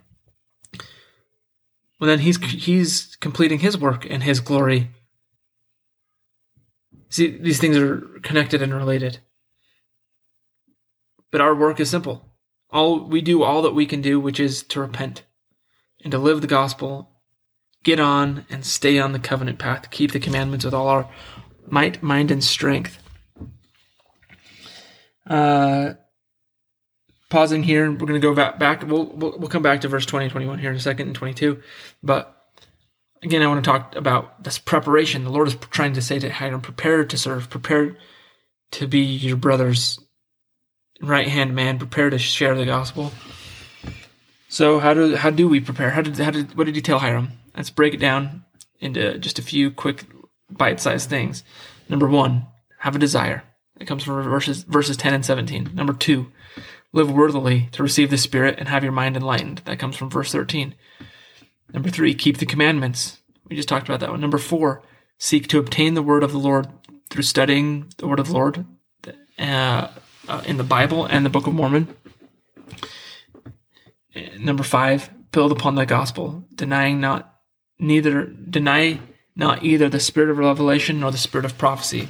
Well, 1.99 2.09
then 2.09 2.19
he's 2.19 2.37
he's 2.37 3.15
completing 3.17 3.59
his 3.59 3.77
work 3.77 4.05
and 4.09 4.23
his 4.23 4.41
glory. 4.41 4.91
See, 7.09 7.37
these 7.37 7.59
things 7.59 7.77
are 7.77 7.97
connected 8.23 8.61
and 8.61 8.73
related. 8.73 9.19
But 11.31 11.41
our 11.41 11.55
work 11.55 11.79
is 11.79 11.89
simple. 11.89 12.29
All 12.69 12.99
we 12.99 13.21
do 13.21 13.43
all 13.43 13.61
that 13.61 13.73
we 13.73 13.85
can 13.85 14.01
do, 14.01 14.19
which 14.19 14.39
is 14.39 14.63
to 14.63 14.79
repent 14.79 15.23
and 16.03 16.11
to 16.11 16.17
live 16.17 16.41
the 16.41 16.47
gospel 16.47 17.15
get 17.85 17.99
on 17.99 18.45
and 18.49 18.65
stay 18.65 18.99
on 18.99 19.13
the 19.13 19.19
covenant 19.19 19.59
path, 19.59 19.89
keep 19.91 20.11
the 20.11 20.19
commandments 20.19 20.65
with 20.65 20.73
all 20.73 20.89
our 20.89 21.09
might, 21.67 22.03
mind, 22.03 22.31
and 22.31 22.43
strength. 22.43 23.01
Uh, 25.25 25.93
pausing 27.29 27.63
here, 27.63 27.89
we're 27.89 27.97
going 27.97 28.13
to 28.13 28.19
go 28.19 28.35
back. 28.35 28.59
back 28.59 28.83
we'll, 28.83 29.05
we'll, 29.05 29.37
we'll 29.37 29.49
come 29.49 29.63
back 29.63 29.81
to 29.81 29.87
verse 29.87 30.05
20 30.05 30.25
and 30.25 30.31
21 30.31 30.59
here 30.59 30.71
in 30.71 30.75
a 30.75 30.79
second 30.79 31.07
and 31.07 31.15
22. 31.15 31.61
But 32.03 32.34
again, 33.23 33.41
I 33.41 33.47
want 33.47 33.63
to 33.63 33.69
talk 33.69 33.95
about 33.95 34.43
this 34.43 34.57
preparation. 34.57 35.23
The 35.23 35.29
Lord 35.29 35.47
is 35.47 35.55
trying 35.71 35.93
to 35.93 36.01
say 36.01 36.19
to 36.19 36.29
Hyrum, 36.29 36.61
prepare 36.61 37.05
to 37.05 37.17
serve, 37.17 37.49
prepare 37.49 37.97
to 38.71 38.87
be 38.87 38.99
your 38.99 39.37
brother's 39.37 39.99
right 41.01 41.27
hand 41.27 41.55
man, 41.55 41.77
prepare 41.77 42.09
to 42.09 42.17
share 42.17 42.55
the 42.55 42.65
gospel. 42.65 43.11
So 44.47 44.79
how 44.79 44.93
do 44.93 45.15
how 45.15 45.31
do 45.31 45.49
we 45.49 45.59
prepare? 45.59 45.89
How 45.89 46.01
did 46.01 46.17
how 46.17 46.31
did 46.31 46.57
what 46.57 46.65
did 46.65 46.75
he 46.75 46.81
tell 46.81 46.99
Hyrum? 46.99 47.31
Let's 47.55 47.69
break 47.69 47.93
it 47.93 47.99
down 47.99 48.45
into 48.79 49.17
just 49.17 49.39
a 49.39 49.43
few 49.43 49.71
quick 49.71 50.05
bite-sized 50.49 51.09
things. 51.09 51.43
Number 51.89 52.07
one, 52.07 52.47
have 52.79 52.95
a 52.95 52.99
desire. 52.99 53.43
It 53.79 53.85
comes 53.85 54.03
from 54.03 54.21
verses 54.23 54.63
verses 54.63 54.97
10 54.97 55.13
and 55.13 55.25
17. 55.25 55.71
Number 55.73 55.93
two, 55.93 56.31
live 56.93 57.11
worthily 57.11 57.69
to 57.73 57.83
receive 57.83 58.09
the 58.09 58.17
Spirit 58.17 58.55
and 58.57 58.69
have 58.69 58.83
your 58.83 58.93
mind 58.93 59.17
enlightened. 59.17 59.61
That 59.65 59.79
comes 59.79 59.97
from 59.97 60.09
verse 60.09 60.31
13. 60.31 60.75
Number 61.75 61.89
three, 61.89 62.15
keep 62.15 62.37
the 62.37 62.45
commandments. 62.45 63.19
We 63.49 63.57
just 63.57 63.67
talked 63.67 63.89
about 63.89 63.99
that 63.99 64.09
one. 64.09 64.21
Number 64.21 64.37
four, 64.37 64.81
seek 65.17 65.49
to 65.49 65.59
obtain 65.59 65.93
the 65.93 66.01
word 66.01 66.23
of 66.23 66.31
the 66.31 66.37
Lord 66.37 66.67
through 67.09 67.23
studying 67.23 67.91
the 67.97 68.07
word 68.07 68.21
of 68.21 68.27
the 68.27 68.33
Lord 68.33 68.65
uh, 69.37 69.89
uh, 70.29 70.43
in 70.47 70.55
the 70.55 70.63
Bible 70.63 71.03
and 71.03 71.25
the 71.25 71.29
Book 71.29 71.47
of 71.47 71.53
Mormon. 71.53 71.93
Number 74.39 74.63
five, 74.63 75.09
build 75.33 75.51
upon 75.51 75.75
the 75.75 75.85
gospel, 75.85 76.45
denying 76.55 77.01
not 77.01 77.35
neither 77.77 78.23
deny 78.23 79.01
not 79.35 79.61
either 79.61 79.89
the 79.89 79.99
spirit 79.99 80.29
of 80.29 80.37
revelation 80.37 81.01
nor 81.01 81.11
the 81.11 81.17
spirit 81.17 81.43
of 81.43 81.57
prophecy. 81.57 82.07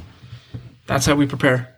That's 0.85 1.07
how 1.07 1.15
we 1.15 1.25
prepare. 1.25 1.75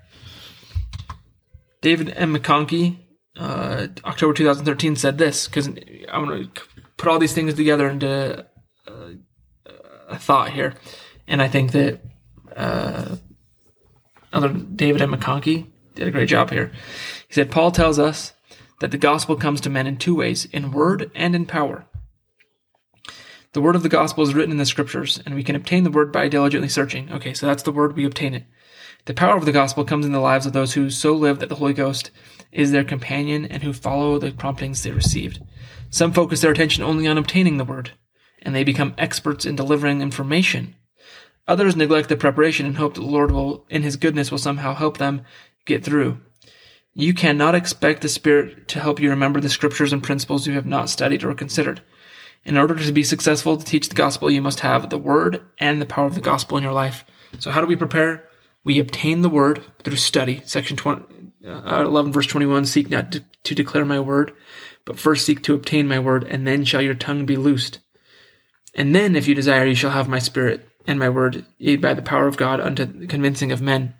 David 1.79 2.11
M. 2.17 2.35
McConkie, 2.35 2.97
uh, 3.37 3.87
October 4.03 4.33
2013, 4.33 4.97
said 4.97 5.17
this 5.17 5.47
because 5.47 5.67
I'm 5.67 6.25
going 6.25 6.51
to 6.51 6.61
put 6.97 7.09
all 7.09 7.19
these 7.19 7.33
things 7.33 7.53
together 7.53 7.89
into 7.89 8.45
uh, 8.87 9.11
a 10.09 10.17
thought 10.17 10.51
here, 10.51 10.73
and 11.27 11.41
I 11.41 11.47
think 11.47 11.71
that 11.71 12.01
uh, 12.55 13.15
other 14.33 14.49
David 14.49 15.01
M. 15.01 15.13
McConkie 15.13 15.67
did 15.95 16.07
a 16.07 16.11
great 16.11 16.29
job 16.29 16.51
here. 16.51 16.71
He 17.27 17.33
said 17.33 17.51
Paul 17.51 17.71
tells 17.71 17.99
us 17.99 18.33
that 18.79 18.91
the 18.91 18.97
gospel 18.97 19.35
comes 19.35 19.61
to 19.61 19.69
men 19.69 19.87
in 19.87 19.97
two 19.97 20.15
ways: 20.15 20.45
in 20.45 20.71
word 20.71 21.11
and 21.15 21.35
in 21.35 21.45
power. 21.45 21.85
The 23.53 23.61
word 23.61 23.75
of 23.75 23.83
the 23.83 23.89
gospel 23.89 24.23
is 24.23 24.35
written 24.35 24.51
in 24.51 24.57
the 24.57 24.65
scriptures, 24.65 25.19
and 25.25 25.33
we 25.33 25.43
can 25.43 25.55
obtain 25.55 25.83
the 25.83 25.89
word 25.89 26.11
by 26.11 26.27
diligently 26.27 26.69
searching. 26.69 27.11
Okay, 27.11 27.33
so 27.33 27.47
that's 27.47 27.63
the 27.63 27.71
word, 27.71 27.95
we 27.95 28.05
obtain 28.05 28.33
it. 28.33 28.43
The 29.07 29.13
power 29.13 29.37
of 29.37 29.45
the 29.45 29.53
gospel 29.53 29.85
comes 29.85 30.05
in 30.05 30.11
the 30.11 30.19
lives 30.19 30.45
of 30.45 30.51
those 30.51 30.73
who 30.73 30.89
so 30.89 31.13
live 31.13 31.39
that 31.39 31.47
the 31.47 31.55
Holy 31.55 31.71
Ghost 31.71 32.11
is 32.51 32.71
their 32.71 32.83
companion 32.83 33.45
and 33.45 33.63
who 33.63 33.71
follow 33.71 34.19
the 34.19 34.31
promptings 34.31 34.83
they 34.83 34.91
received. 34.91 35.41
Some 35.89 36.11
focus 36.11 36.41
their 36.41 36.51
attention 36.51 36.83
only 36.83 37.07
on 37.07 37.17
obtaining 37.17 37.55
the 37.55 37.63
word, 37.63 37.91
and 38.41 38.53
they 38.53 38.65
become 38.65 38.93
experts 38.97 39.45
in 39.45 39.55
delivering 39.55 40.01
information. 40.01 40.75
Others 41.47 41.77
neglect 41.77 42.09
the 42.09 42.17
preparation 42.17 42.65
and 42.65 42.75
hope 42.75 42.95
that 42.95 42.99
the 42.99 43.07
Lord 43.07 43.31
will, 43.31 43.65
in 43.69 43.81
His 43.81 43.95
goodness, 43.95 44.29
will 44.29 44.39
somehow 44.39 44.73
help 44.73 44.97
them 44.97 45.21
get 45.63 45.85
through. 45.85 46.19
You 46.93 47.13
cannot 47.13 47.55
expect 47.55 48.01
the 48.01 48.09
Spirit 48.09 48.67
to 48.67 48.81
help 48.81 48.99
you 48.99 49.09
remember 49.09 49.39
the 49.39 49.47
scriptures 49.47 49.93
and 49.93 50.03
principles 50.03 50.45
you 50.45 50.53
have 50.55 50.65
not 50.65 50.89
studied 50.89 51.23
or 51.23 51.33
considered. 51.33 51.81
In 52.43 52.57
order 52.57 52.75
to 52.75 52.91
be 52.91 53.03
successful 53.03 53.55
to 53.55 53.63
teach 53.63 53.87
the 53.87 53.95
gospel, 53.95 54.29
you 54.29 54.41
must 54.41 54.59
have 54.59 54.89
the 54.89 54.97
word 54.97 55.43
and 55.59 55.81
the 55.81 55.85
power 55.85 56.07
of 56.07 56.15
the 56.15 56.19
gospel 56.19 56.57
in 56.57 56.63
your 56.63 56.73
life. 56.73 57.05
So, 57.39 57.51
how 57.51 57.61
do 57.61 57.67
we 57.67 57.77
prepare? 57.77 58.26
We 58.67 58.79
obtain 58.79 59.21
the 59.21 59.29
word 59.29 59.63
through 59.81 59.95
study. 59.95 60.41
Section 60.43 60.75
20, 60.75 61.05
uh, 61.47 61.85
11, 61.85 62.11
verse 62.11 62.27
21 62.27 62.65
Seek 62.65 62.89
not 62.89 63.13
to, 63.13 63.23
to 63.45 63.55
declare 63.55 63.85
my 63.85 64.01
word, 64.01 64.33
but 64.83 64.99
first 64.99 65.25
seek 65.25 65.41
to 65.43 65.53
obtain 65.53 65.87
my 65.87 65.99
word, 65.99 66.25
and 66.25 66.45
then 66.45 66.65
shall 66.65 66.81
your 66.81 66.93
tongue 66.93 67.25
be 67.25 67.37
loosed. 67.37 67.79
And 68.75 68.93
then, 68.93 69.15
if 69.15 69.25
you 69.25 69.33
desire, 69.33 69.65
you 69.65 69.73
shall 69.73 69.91
have 69.91 70.09
my 70.09 70.19
spirit 70.19 70.67
and 70.85 70.99
my 70.99 71.07
word, 71.07 71.45
by 71.79 71.93
the 71.93 72.01
power 72.01 72.27
of 72.27 72.35
God 72.35 72.59
unto 72.59 72.83
the 72.83 73.07
convincing 73.07 73.53
of 73.53 73.61
men. 73.61 73.93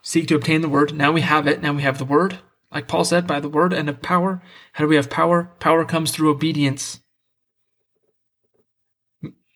Seek 0.00 0.26
to 0.28 0.36
obtain 0.36 0.62
the 0.62 0.68
word. 0.70 0.94
Now 0.94 1.12
we 1.12 1.20
have 1.20 1.46
it. 1.46 1.60
Now 1.60 1.74
we 1.74 1.82
have 1.82 1.98
the 1.98 2.06
word. 2.06 2.38
Like 2.72 2.88
Paul 2.88 3.04
said, 3.04 3.26
by 3.26 3.38
the 3.38 3.50
word 3.50 3.74
and 3.74 3.90
of 3.90 4.00
power. 4.00 4.42
How 4.72 4.84
do 4.84 4.88
we 4.88 4.96
have 4.96 5.10
power? 5.10 5.50
Power 5.60 5.84
comes 5.84 6.10
through 6.10 6.30
obedience. 6.30 7.00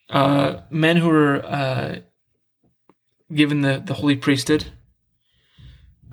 Uh, 0.07 0.61
men 0.69 0.97
who 0.97 1.09
are 1.09 1.43
uh, 1.43 1.95
given 3.33 3.61
the, 3.61 3.81
the 3.83 3.95
holy 3.95 4.15
priesthood, 4.15 4.65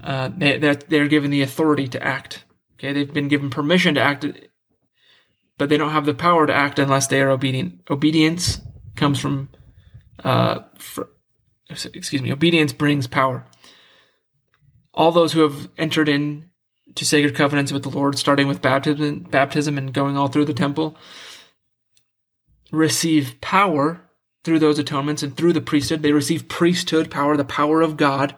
uh, 0.02 0.30
they, 0.36 0.58
they're, 0.58 0.74
they're 0.74 1.08
given 1.08 1.30
the 1.30 1.42
authority 1.42 1.88
to 1.88 2.02
act. 2.02 2.44
Okay, 2.74 2.92
they've 2.92 3.12
been 3.12 3.28
given 3.28 3.50
permission 3.50 3.94
to 3.94 4.00
act, 4.00 4.26
but 5.56 5.68
they 5.68 5.76
don't 5.76 5.90
have 5.90 6.06
the 6.06 6.14
power 6.14 6.46
to 6.46 6.52
act 6.52 6.78
unless 6.78 7.06
they 7.06 7.22
are 7.22 7.30
obedient. 7.30 7.80
Obedience 7.88 8.60
comes 8.96 9.18
from, 9.18 9.48
uh, 10.22 10.60
for, 10.76 11.10
excuse 11.70 12.20
me, 12.20 12.32
obedience 12.32 12.72
brings 12.72 13.06
power. 13.06 13.46
All 14.92 15.12
those 15.12 15.32
who 15.32 15.40
have 15.40 15.68
entered 15.78 16.08
in 16.08 16.50
to 16.94 17.04
sacred 17.04 17.34
covenants 17.34 17.72
with 17.72 17.82
the 17.82 17.88
Lord, 17.88 18.18
starting 18.18 18.46
with 18.46 18.62
baptism, 18.62 19.20
baptism 19.20 19.78
and 19.78 19.92
going 19.92 20.16
all 20.16 20.28
through 20.28 20.44
the 20.44 20.54
temple, 20.54 20.96
receive 22.70 23.40
power 23.40 24.03
through 24.44 24.58
those 24.58 24.78
atonements 24.78 25.22
and 25.22 25.36
through 25.36 25.54
the 25.54 25.60
priesthood. 25.60 26.02
They 26.02 26.12
receive 26.12 26.48
priesthood 26.48 27.10
power, 27.10 27.36
the 27.36 27.44
power 27.44 27.80
of 27.80 27.96
God, 27.96 28.36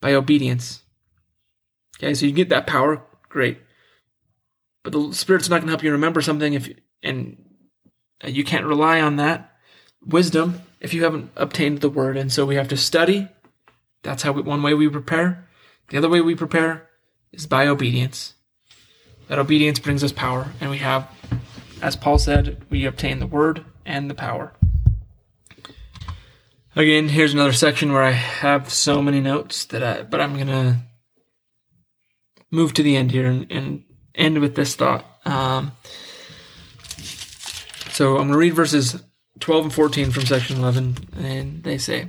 by 0.00 0.14
obedience. 0.14 0.82
Okay, 1.98 2.14
so 2.14 2.24
you 2.24 2.32
get 2.32 2.48
that 2.48 2.66
power, 2.66 3.02
great. 3.28 3.58
But 4.82 4.92
the 4.92 5.12
Spirit's 5.12 5.50
not 5.50 5.56
going 5.56 5.66
to 5.66 5.72
help 5.72 5.82
you 5.82 5.92
remember 5.92 6.22
something 6.22 6.54
if 6.54 6.70
and 7.02 7.44
uh, 8.24 8.28
you 8.28 8.44
can't 8.44 8.64
rely 8.64 9.00
on 9.00 9.16
that 9.16 9.54
wisdom 10.04 10.62
if 10.80 10.94
you 10.94 11.04
haven't 11.04 11.30
obtained 11.36 11.80
the 11.80 11.90
Word. 11.90 12.16
And 12.16 12.32
so 12.32 12.46
we 12.46 12.54
have 12.54 12.68
to 12.68 12.76
study. 12.76 13.28
That's 14.02 14.22
how 14.22 14.32
we, 14.32 14.42
one 14.42 14.62
way 14.62 14.72
we 14.72 14.88
prepare. 14.88 15.46
The 15.88 15.98
other 15.98 16.08
way 16.08 16.20
we 16.20 16.34
prepare 16.34 16.88
is 17.32 17.46
by 17.46 17.66
obedience. 17.66 18.34
That 19.28 19.38
obedience 19.38 19.78
brings 19.78 20.02
us 20.02 20.12
power, 20.12 20.48
and 20.60 20.70
we 20.70 20.78
have, 20.78 21.08
as 21.82 21.96
Paul 21.96 22.18
said, 22.18 22.64
we 22.70 22.84
obtain 22.84 23.18
the 23.18 23.26
Word 23.26 23.64
and 23.84 24.08
the 24.08 24.14
power. 24.14 24.52
Again, 26.76 27.08
here's 27.08 27.34
another 27.34 27.52
section 27.52 27.92
where 27.92 28.02
I 28.02 28.12
have 28.12 28.72
so 28.72 29.02
many 29.02 29.20
notes 29.20 29.64
that 29.66 29.82
I, 29.82 30.02
but 30.02 30.20
I'm 30.20 30.38
gonna 30.38 30.86
move 32.50 32.74
to 32.74 32.82
the 32.84 32.96
end 32.96 33.10
here 33.10 33.26
and, 33.26 33.50
and 33.50 33.84
end 34.14 34.38
with 34.38 34.54
this 34.54 34.76
thought. 34.76 35.04
Um, 35.24 35.72
so 37.90 38.18
I'm 38.18 38.28
gonna 38.28 38.38
read 38.38 38.54
verses 38.54 39.02
12 39.40 39.64
and 39.64 39.74
14 39.74 40.10
from 40.12 40.26
section 40.26 40.58
11, 40.58 40.96
and 41.16 41.64
they 41.64 41.76
say, 41.76 42.08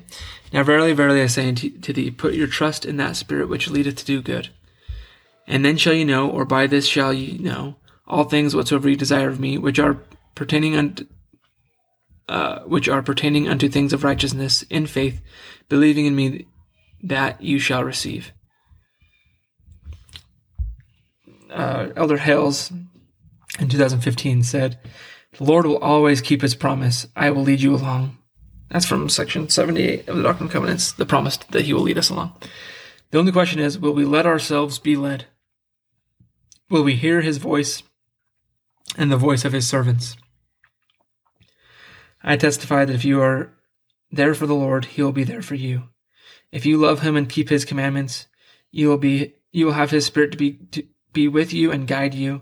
Now 0.54 0.62
verily, 0.62 0.94
verily, 0.94 1.24
I 1.24 1.28
say 1.28 1.48
unto 1.48 1.94
thee, 1.94 2.12
put 2.12 2.36
your 2.36 2.48
trust 2.48 2.86
in 2.86 2.98
that 2.98 3.16
Spirit 3.16 3.50
which 3.50 3.68
leadeth 3.68 3.96
to 3.96 4.06
do 4.06 4.22
good. 4.22 4.50
And 5.48 5.66
then 5.66 5.78
shall 5.78 5.94
you 5.94 6.06
know, 6.06 6.30
or 6.30 6.46
by 6.46 6.68
this 6.68 6.86
shall 6.86 7.14
ye 7.14 7.40
know, 7.40 7.78
all 8.06 8.26
things 8.26 8.56
whatsoever 8.56 8.90
ye 8.90 8.96
desire 8.96 9.30
of 9.30 9.40
me, 9.40 9.58
which 9.58 9.80
are 9.80 10.04
pertaining 10.36 10.76
unto 10.76 11.08
uh, 12.32 12.62
which 12.62 12.88
are 12.88 13.04
pertaining 13.04 13.50
unto 13.50 13.68
things 13.68 13.92
of 13.92 14.06
righteousness 14.06 14.62
in 14.70 14.88
faith, 14.88 15.22
believing 15.68 16.06
in 16.06 16.16
me 16.16 16.48
that 17.04 17.42
you 17.42 17.60
shall 17.60 17.84
receive. 17.84 18.32
Uh, 21.50 21.90
Elder 21.98 22.16
Hales 22.16 22.72
in 23.60 23.68
2015 23.68 24.44
said, 24.44 24.80
The 25.38 25.44
Lord 25.44 25.66
will 25.66 25.80
always 25.80 26.22
keep 26.22 26.42
his 26.42 26.56
promise. 26.56 27.06
I 27.18 27.32
will 27.32 27.44
lead 27.44 27.60
you 27.60 27.76
along. 27.76 28.18
That's 28.70 28.86
from 28.86 29.10
section 29.10 29.50
78 29.50 30.08
of 30.08 30.16
the 30.16 30.24
Doctrine 30.24 30.46
and 30.46 30.54
Covenants, 30.54 30.94
the 30.94 31.06
promise 31.06 31.36
that 31.36 31.66
he 31.66 31.74
will 31.74 31.82
lead 31.82 31.98
us 31.98 32.10
along. 32.10 32.32
The 33.10 33.20
only 33.20 33.34
question 33.34 33.60
is, 33.60 33.78
will 33.78 33.94
we 33.94 34.06
let 34.06 34.26
ourselves 34.26 34.80
be 34.80 34.96
led? 34.96 35.26
Will 36.70 36.84
we 36.84 36.96
hear 36.96 37.20
his 37.20 37.40
voice 37.40 37.84
and 38.98 39.12
the 39.12 39.18
voice 39.18 39.44
of 39.44 39.52
his 39.52 39.68
servants? 39.68 40.16
I 42.24 42.38
testify 42.38 42.86
that 42.86 42.94
if 42.94 43.06
you 43.06 43.22
are 43.22 43.54
there 44.12 44.34
for 44.34 44.46
the 44.46 44.56
Lord, 44.56 44.86
he 44.86 45.02
will 45.02 45.12
be 45.12 45.24
there 45.24 45.42
for 45.42 45.56
you. 45.56 45.90
If 46.52 46.66
you 46.66 46.78
love 46.78 47.02
him 47.02 47.16
and 47.16 47.30
keep 47.30 47.50
his 47.50 47.66
commandments, 47.66 48.28
you 48.72 48.88
will 48.90 48.98
be 48.98 49.36
you 49.52 49.66
will 49.66 49.74
have 49.74 49.92
his 49.92 50.06
spirit 50.06 50.32
to 50.32 50.38
be 50.38 50.54
to 50.72 50.84
be 51.14 51.28
with 51.28 51.54
you 51.54 51.72
and 51.72 51.88
guide 51.88 52.14
you. 52.14 52.42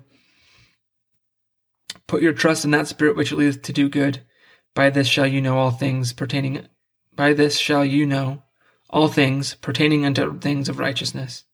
Put 2.07 2.21
your 2.21 2.33
trust 2.33 2.65
in 2.65 2.71
that 2.71 2.87
spirit 2.87 3.15
which 3.15 3.31
leads 3.31 3.57
to 3.57 3.73
do 3.73 3.89
good. 3.89 4.21
By 4.75 4.89
this 4.89 5.07
shall 5.07 5.27
you 5.27 5.41
know 5.41 5.57
all 5.57 5.71
things 5.71 6.13
pertaining 6.13 6.67
by 7.15 7.33
this 7.33 7.57
shall 7.57 7.85
you 7.85 8.05
know 8.05 8.43
all 8.89 9.07
things 9.07 9.55
pertaining 9.55 10.05
unto 10.05 10.39
things 10.39 10.69
of 10.69 10.79
righteousness. 10.79 11.45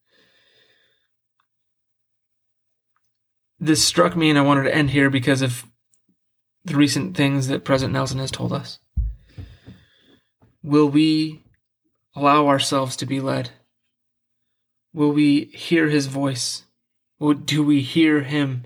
This 3.60 3.84
struck 3.84 4.16
me 4.16 4.30
and 4.30 4.38
I 4.38 4.44
wanted 4.44 4.64
to 4.64 4.76
end 4.76 4.92
here 4.92 5.10
because 5.10 5.42
of 5.42 5.66
the 6.66 6.76
recent 6.76 7.16
things 7.16 7.48
that 7.48 7.64
President 7.64 7.94
Nelson 7.94 8.20
has 8.20 8.32
told 8.32 8.52
us? 8.52 8.80
Will 10.64 10.90
we 10.90 11.44
allow 12.16 12.48
ourselves 12.48 12.96
to 12.98 13.06
be 13.06 13.20
led? 13.20 13.52
Will 14.92 15.12
we 15.12 15.46
hear 15.46 15.90
his 15.90 16.08
voice? 16.08 16.64
Do 17.46 17.64
we 17.64 17.82
hear 17.82 18.22
him? 18.22 18.66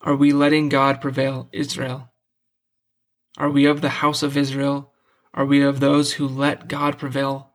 Are 0.00 0.16
we 0.16 0.32
letting 0.32 0.68
God 0.68 1.00
prevail 1.00 1.48
Israel? 1.52 2.10
Are 3.38 3.50
we 3.50 3.64
of 3.66 3.80
the 3.80 3.88
house 3.88 4.22
of 4.22 4.36
Israel? 4.36 4.92
Are 5.32 5.44
we 5.44 5.62
of 5.62 5.78
those 5.78 6.14
who 6.14 6.26
let 6.26 6.68
God 6.68 6.98
prevail? 6.98 7.52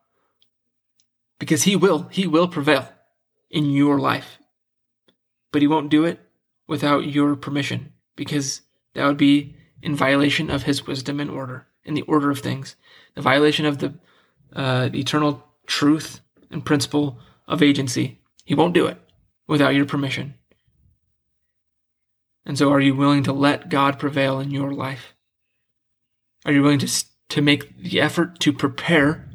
Because 1.37 1.63
he 1.63 1.75
will, 1.75 2.03
he 2.11 2.27
will 2.27 2.47
prevail 2.47 2.87
in 3.49 3.65
your 3.65 3.99
life. 3.99 4.37
But 5.51 5.61
he 5.61 5.67
won't 5.67 5.89
do 5.89 6.05
it 6.05 6.19
without 6.67 7.07
your 7.07 7.35
permission 7.35 7.90
because 8.15 8.61
that 8.93 9.05
would 9.05 9.17
be 9.17 9.55
in 9.81 9.95
violation 9.95 10.49
of 10.49 10.63
his 10.63 10.85
wisdom 10.85 11.19
and 11.19 11.29
order, 11.29 11.67
in 11.83 11.93
the 11.93 12.03
order 12.03 12.29
of 12.29 12.39
things, 12.39 12.75
the 13.15 13.21
violation 13.21 13.65
of 13.65 13.79
the, 13.79 13.93
uh, 14.55 14.89
the 14.89 14.99
eternal 14.99 15.43
truth 15.65 16.21
and 16.49 16.65
principle 16.65 17.17
of 17.47 17.63
agency. 17.63 18.19
He 18.45 18.55
won't 18.55 18.73
do 18.73 18.85
it 18.87 18.97
without 19.47 19.75
your 19.75 19.85
permission. 19.85 20.35
And 22.45 22.57
so, 22.57 22.71
are 22.71 22.79
you 22.79 22.95
willing 22.95 23.23
to 23.23 23.33
let 23.33 23.69
God 23.69 23.99
prevail 23.99 24.39
in 24.39 24.51
your 24.51 24.71
life? 24.71 25.13
Are 26.45 26.51
you 26.51 26.63
willing 26.63 26.79
to, 26.79 27.05
to 27.29 27.41
make 27.41 27.77
the 27.77 28.01
effort 28.01 28.39
to 28.39 28.51
prepare 28.51 29.29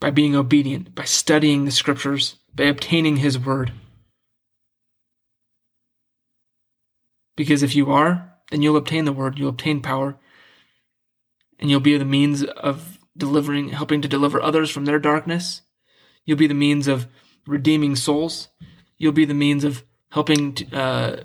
by 0.00 0.10
being 0.10 0.36
obedient, 0.36 0.94
by 0.94 1.04
studying 1.04 1.64
the 1.64 1.70
scriptures, 1.70 2.36
by 2.54 2.64
obtaining 2.64 3.16
His 3.16 3.38
word? 3.38 3.72
Because 7.36 7.62
if 7.62 7.74
you 7.74 7.90
are, 7.90 8.32
then 8.50 8.62
you'll 8.62 8.76
obtain 8.76 9.04
the 9.04 9.12
word, 9.12 9.38
you'll 9.38 9.48
obtain 9.48 9.80
power, 9.80 10.18
and 11.58 11.70
you'll 11.70 11.80
be 11.80 11.96
the 11.96 12.04
means 12.04 12.42
of 12.44 12.98
delivering, 13.16 13.70
helping 13.70 14.02
to 14.02 14.08
deliver 14.08 14.42
others 14.42 14.70
from 14.70 14.84
their 14.84 14.98
darkness. 14.98 15.62
You'll 16.24 16.38
be 16.38 16.46
the 16.46 16.54
means 16.54 16.88
of 16.88 17.06
redeeming 17.46 17.96
souls. 17.96 18.48
You'll 18.98 19.12
be 19.12 19.24
the 19.24 19.34
means 19.34 19.64
of 19.64 19.84
helping 20.10 20.54
to, 20.54 20.76
uh, 20.76 21.22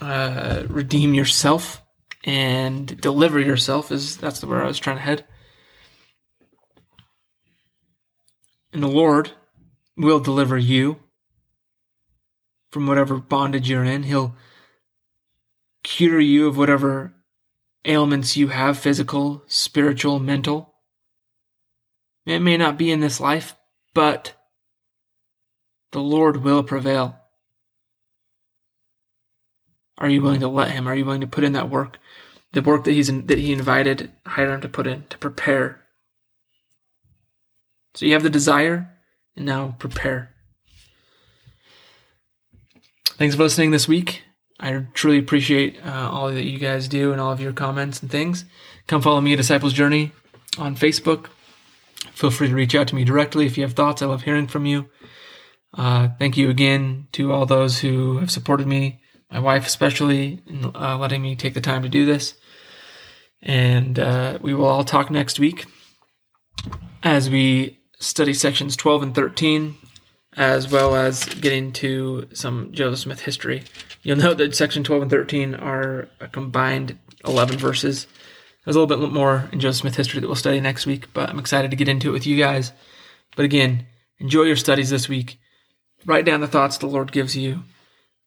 uh, 0.00 0.64
redeem 0.68 1.14
yourself 1.14 1.82
and 2.24 3.00
deliver 3.00 3.40
yourself. 3.40 3.90
Is 3.90 4.16
that's 4.16 4.44
where 4.44 4.62
I 4.62 4.66
was 4.66 4.78
trying 4.78 4.96
to 4.96 5.02
head. 5.02 5.24
And 8.72 8.82
the 8.82 8.88
Lord 8.88 9.32
will 9.96 10.20
deliver 10.20 10.58
you 10.58 11.00
from 12.70 12.86
whatever 12.86 13.16
bondage 13.16 13.68
you're 13.68 13.84
in. 13.84 14.04
He'll 14.04 14.36
cure 15.82 16.20
you 16.20 16.46
of 16.46 16.56
whatever 16.56 17.14
ailments 17.84 18.36
you 18.36 18.48
have 18.48 18.78
physical, 18.78 19.42
spiritual, 19.46 20.18
mental. 20.18 20.74
It 22.26 22.40
may 22.40 22.56
not 22.56 22.76
be 22.76 22.90
in 22.90 23.00
this 23.00 23.20
life, 23.20 23.56
but 23.94 24.34
the 25.92 26.00
Lord 26.00 26.38
will 26.38 26.62
prevail. 26.62 27.16
Are 29.96 30.08
you 30.08 30.22
willing 30.22 30.40
to 30.40 30.48
let 30.48 30.70
Him? 30.70 30.86
Are 30.86 30.94
you 30.94 31.04
willing 31.04 31.22
to 31.22 31.26
put 31.26 31.44
in 31.44 31.54
that 31.54 31.70
work, 31.70 31.98
the 32.52 32.62
work 32.62 32.84
that 32.84 32.92
He's 32.92 33.08
in, 33.08 33.26
that 33.26 33.38
He 33.38 33.52
invited 33.52 34.12
Hyrum 34.26 34.60
to 34.60 34.68
put 34.68 34.86
in 34.86 35.04
to 35.08 35.18
prepare? 35.18 35.82
So 37.94 38.06
you 38.06 38.12
have 38.12 38.22
the 38.22 38.30
desire, 38.30 38.90
and 39.34 39.46
now 39.46 39.74
prepare. 39.78 40.34
Thanks 43.18 43.34
for 43.34 43.42
listening 43.42 43.72
this 43.72 43.88
week. 43.88 44.22
I 44.60 44.86
truly 44.94 45.18
appreciate 45.18 45.84
uh, 45.84 46.08
all 46.08 46.30
that 46.30 46.44
you 46.44 46.56
guys 46.56 46.86
do 46.86 47.10
and 47.10 47.20
all 47.20 47.32
of 47.32 47.40
your 47.40 47.52
comments 47.52 48.00
and 48.00 48.08
things. 48.08 48.44
Come 48.86 49.02
follow 49.02 49.20
me 49.20 49.32
at 49.32 49.38
Disciples 49.38 49.72
Journey 49.72 50.12
on 50.56 50.76
Facebook. 50.76 51.26
Feel 52.12 52.30
free 52.30 52.46
to 52.46 52.54
reach 52.54 52.76
out 52.76 52.86
to 52.86 52.94
me 52.94 53.02
directly 53.02 53.44
if 53.44 53.58
you 53.58 53.64
have 53.64 53.72
thoughts. 53.72 54.02
I 54.02 54.06
love 54.06 54.22
hearing 54.22 54.46
from 54.46 54.66
you. 54.66 54.88
Uh, 55.74 56.10
thank 56.20 56.36
you 56.36 56.48
again 56.48 57.08
to 57.10 57.32
all 57.32 57.44
those 57.44 57.80
who 57.80 58.18
have 58.18 58.30
supported 58.30 58.68
me, 58.68 59.00
my 59.32 59.40
wife 59.40 59.66
especially, 59.66 60.40
in 60.46 60.70
uh, 60.76 60.96
letting 60.96 61.20
me 61.20 61.34
take 61.34 61.54
the 61.54 61.60
time 61.60 61.82
to 61.82 61.88
do 61.88 62.06
this. 62.06 62.34
And 63.42 63.98
uh, 63.98 64.38
we 64.40 64.54
will 64.54 64.66
all 64.66 64.84
talk 64.84 65.10
next 65.10 65.40
week 65.40 65.66
as 67.02 67.28
we 67.28 67.80
study 67.98 68.32
sections 68.32 68.76
12 68.76 69.02
and 69.02 69.14
13 69.16 69.74
as 70.38 70.70
well 70.70 70.94
as 70.94 71.24
getting 71.24 71.72
to 71.72 72.28
some 72.32 72.70
Joseph 72.72 73.00
Smith 73.00 73.20
history. 73.20 73.64
You'll 74.02 74.18
note 74.18 74.38
that 74.38 74.54
section 74.54 74.84
12 74.84 75.02
and 75.02 75.10
13 75.10 75.54
are 75.56 76.08
a 76.20 76.28
combined 76.28 76.96
11 77.26 77.58
verses. 77.58 78.06
There's 78.64 78.76
a 78.76 78.80
little 78.80 78.96
bit 78.96 79.12
more 79.12 79.48
in 79.50 79.58
Joseph 79.58 79.80
Smith 79.80 79.96
history 79.96 80.20
that 80.20 80.28
we'll 80.28 80.36
study 80.36 80.60
next 80.60 80.86
week, 80.86 81.12
but 81.12 81.28
I'm 81.28 81.40
excited 81.40 81.72
to 81.72 81.76
get 81.76 81.88
into 81.88 82.10
it 82.10 82.12
with 82.12 82.26
you 82.26 82.38
guys. 82.38 82.70
But 83.34 83.46
again, 83.46 83.86
enjoy 84.20 84.42
your 84.42 84.56
studies 84.56 84.90
this 84.90 85.08
week. 85.08 85.40
Write 86.06 86.24
down 86.24 86.40
the 86.40 86.46
thoughts 86.46 86.78
the 86.78 86.86
Lord 86.86 87.10
gives 87.10 87.36
you, 87.36 87.64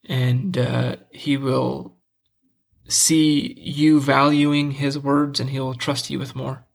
and 0.10 0.58
uh, 0.58 0.98
He 1.12 1.38
will 1.38 1.96
see 2.90 3.54
you 3.58 4.02
valuing 4.02 4.72
His 4.72 5.00
words, 5.00 5.40
and 5.40 5.50
He 5.50 5.62
will 5.62 5.76
trust 5.76 6.10
you 6.10 6.20
with 6.20 6.36
more. 6.36 6.66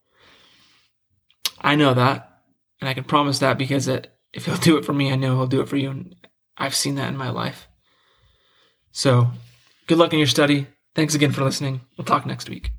I 1.61 1.75
know 1.75 1.93
that, 1.93 2.41
and 2.81 2.89
I 2.89 2.95
can 2.95 3.05
promise 3.05 3.39
that 3.41 3.59
because 3.59 3.87
it 3.87 4.16
if 4.37 4.47
he'll 4.47 4.57
do 4.57 4.77
it 4.77 4.85
for 4.85 4.93
me, 4.93 5.11
I 5.11 5.17
know 5.17 5.37
he'll 5.37 5.47
do 5.47 5.61
it 5.61 5.69
for 5.69 5.77
you. 5.77 5.91
And 5.91 6.15
I've 6.57 6.75
seen 6.75 6.95
that 6.97 7.09
in 7.09 7.17
my 7.17 7.31
life. 7.31 7.69
So 8.93 9.31
good 9.87 9.99
luck 9.99 10.13
in 10.13 10.19
your 10.19 10.29
study. 10.29 10.67
Thanks 10.95 11.15
again 11.15 11.33
for 11.33 11.45
listening. 11.45 11.81
We'll 11.97 12.05
talk 12.05 12.27
next 12.27 12.49
week. 12.49 12.76